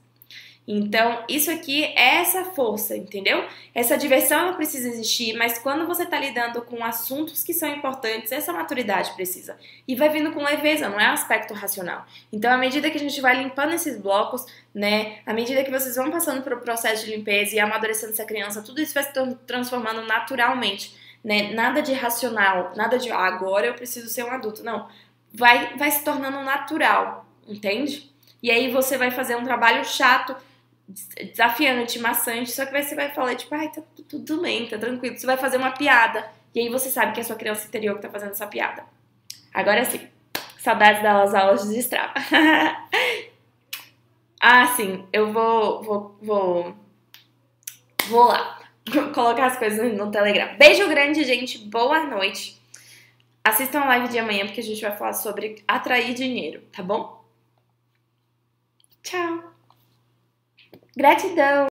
Então, 0.68 1.24
isso 1.30 1.50
aqui 1.50 1.86
é 1.86 2.18
essa 2.18 2.44
força, 2.44 2.98
entendeu? 2.98 3.48
Essa 3.74 3.98
diversão 3.98 4.48
não 4.48 4.56
precisa 4.56 4.90
existir, 4.90 5.34
mas 5.38 5.58
quando 5.58 5.88
você 5.88 6.04
está 6.04 6.20
lidando 6.20 6.62
com 6.62 6.84
assuntos 6.84 7.42
que 7.42 7.54
são 7.54 7.70
importantes, 7.70 8.34
essa 8.34 8.52
maturidade 8.52 9.14
precisa. 9.14 9.58
E 9.88 9.96
vai 9.96 10.10
vindo 10.10 10.34
com 10.34 10.44
leveza, 10.44 10.90
não 10.90 11.00
é 11.00 11.06
aspecto 11.06 11.54
racional. 11.54 12.06
Então, 12.34 12.52
à 12.52 12.58
medida 12.58 12.92
que 12.92 12.98
a 12.98 13.00
gente 13.00 13.22
vai 13.22 13.42
limpando 13.42 13.74
esses 13.74 13.98
blocos, 13.98 14.46
né, 14.76 15.20
à 15.26 15.34
medida 15.34 15.64
que 15.64 15.72
vocês 15.72 15.96
vão 15.96 16.12
passando 16.12 16.42
pelo 16.42 16.60
processo 16.60 17.06
de 17.06 17.16
limpeza 17.16 17.56
e 17.56 17.60
amadurecendo 17.60 18.12
essa 18.12 18.26
criança, 18.26 18.62
tudo 18.62 18.82
isso 18.82 18.94
vai 18.94 19.04
se 19.04 19.14
transformando 19.46 20.02
naturalmente, 20.02 20.94
né? 21.24 21.54
Nada 21.54 21.82
de 21.82 21.94
racional, 21.94 22.74
nada 22.76 23.00
de 23.00 23.10
ah, 23.10 23.20
agora 23.20 23.68
eu 23.68 23.74
preciso 23.74 24.10
ser 24.10 24.24
um 24.26 24.32
adulto, 24.32 24.66
não. 24.66 24.90
Vai, 25.34 25.78
vai 25.78 25.92
se 25.92 26.04
tornando 26.04 26.42
natural, 26.42 27.26
entende? 27.48 28.12
E 28.44 28.52
aí 28.52 28.70
você 28.70 28.98
vai 28.98 29.12
fazer 29.12 29.38
um 29.38 29.44
trabalho 29.46 29.86
chato 29.86 30.36
desafiante, 30.88 32.00
maçante, 32.00 32.52
só 32.52 32.66
que 32.66 32.82
você 32.82 32.96
vai 32.96 33.12
falar, 33.12 33.36
tipo, 33.36 33.54
ai, 33.54 33.70
tá 33.70 33.82
tudo 34.08 34.42
bem, 34.42 34.68
tá 34.68 34.78
tranquilo. 34.78 35.18
Você 35.18 35.26
vai 35.26 35.38
fazer 35.38 35.58
uma 35.58 35.72
piada, 35.72 36.30
e 36.56 36.60
aí 36.60 36.70
você 36.70 36.90
sabe 36.90 37.14
que 37.14 37.20
é 37.20 37.24
a 37.24 37.26
sua 37.26 37.36
criança 37.36 37.68
interior 37.68 37.96
que 37.96 38.02
tá 38.02 38.10
fazendo 38.10 38.32
essa 38.32 38.48
piada. 38.48 38.86
Agora 39.54 39.84
sim, 39.84 40.08
saudades 40.60 41.04
das 41.04 41.34
aulas 41.34 41.68
de 41.68 41.76
destrava. 41.76 42.14
ah, 44.40 44.68
sim, 44.68 45.06
eu 45.12 45.34
vou, 45.34 45.84
vou, 45.84 46.18
vou, 46.22 46.76
vou 48.08 48.24
lá 48.26 48.60
colocar 49.14 49.48
as 49.48 49.58
coisas 49.58 49.98
no 49.98 50.10
Telegram. 50.10 50.56
Beijo 50.58 50.88
grande, 50.88 51.24
gente, 51.24 51.58
boa 51.58 52.06
noite. 52.06 52.56
Assistam 53.44 53.82
a 53.82 53.86
live 53.86 54.10
de 54.10 54.20
amanhã, 54.20 54.46
porque 54.46 54.62
a 54.62 54.64
gente 54.64 54.82
vai 54.82 54.96
falar 54.96 55.14
sobre 55.14 55.64
atrair 55.68 56.14
dinheiro, 56.14 56.62
tá 56.72 56.84
bom? 56.84 57.26
Tchau! 59.04 59.57
Gratidão! 60.98 61.66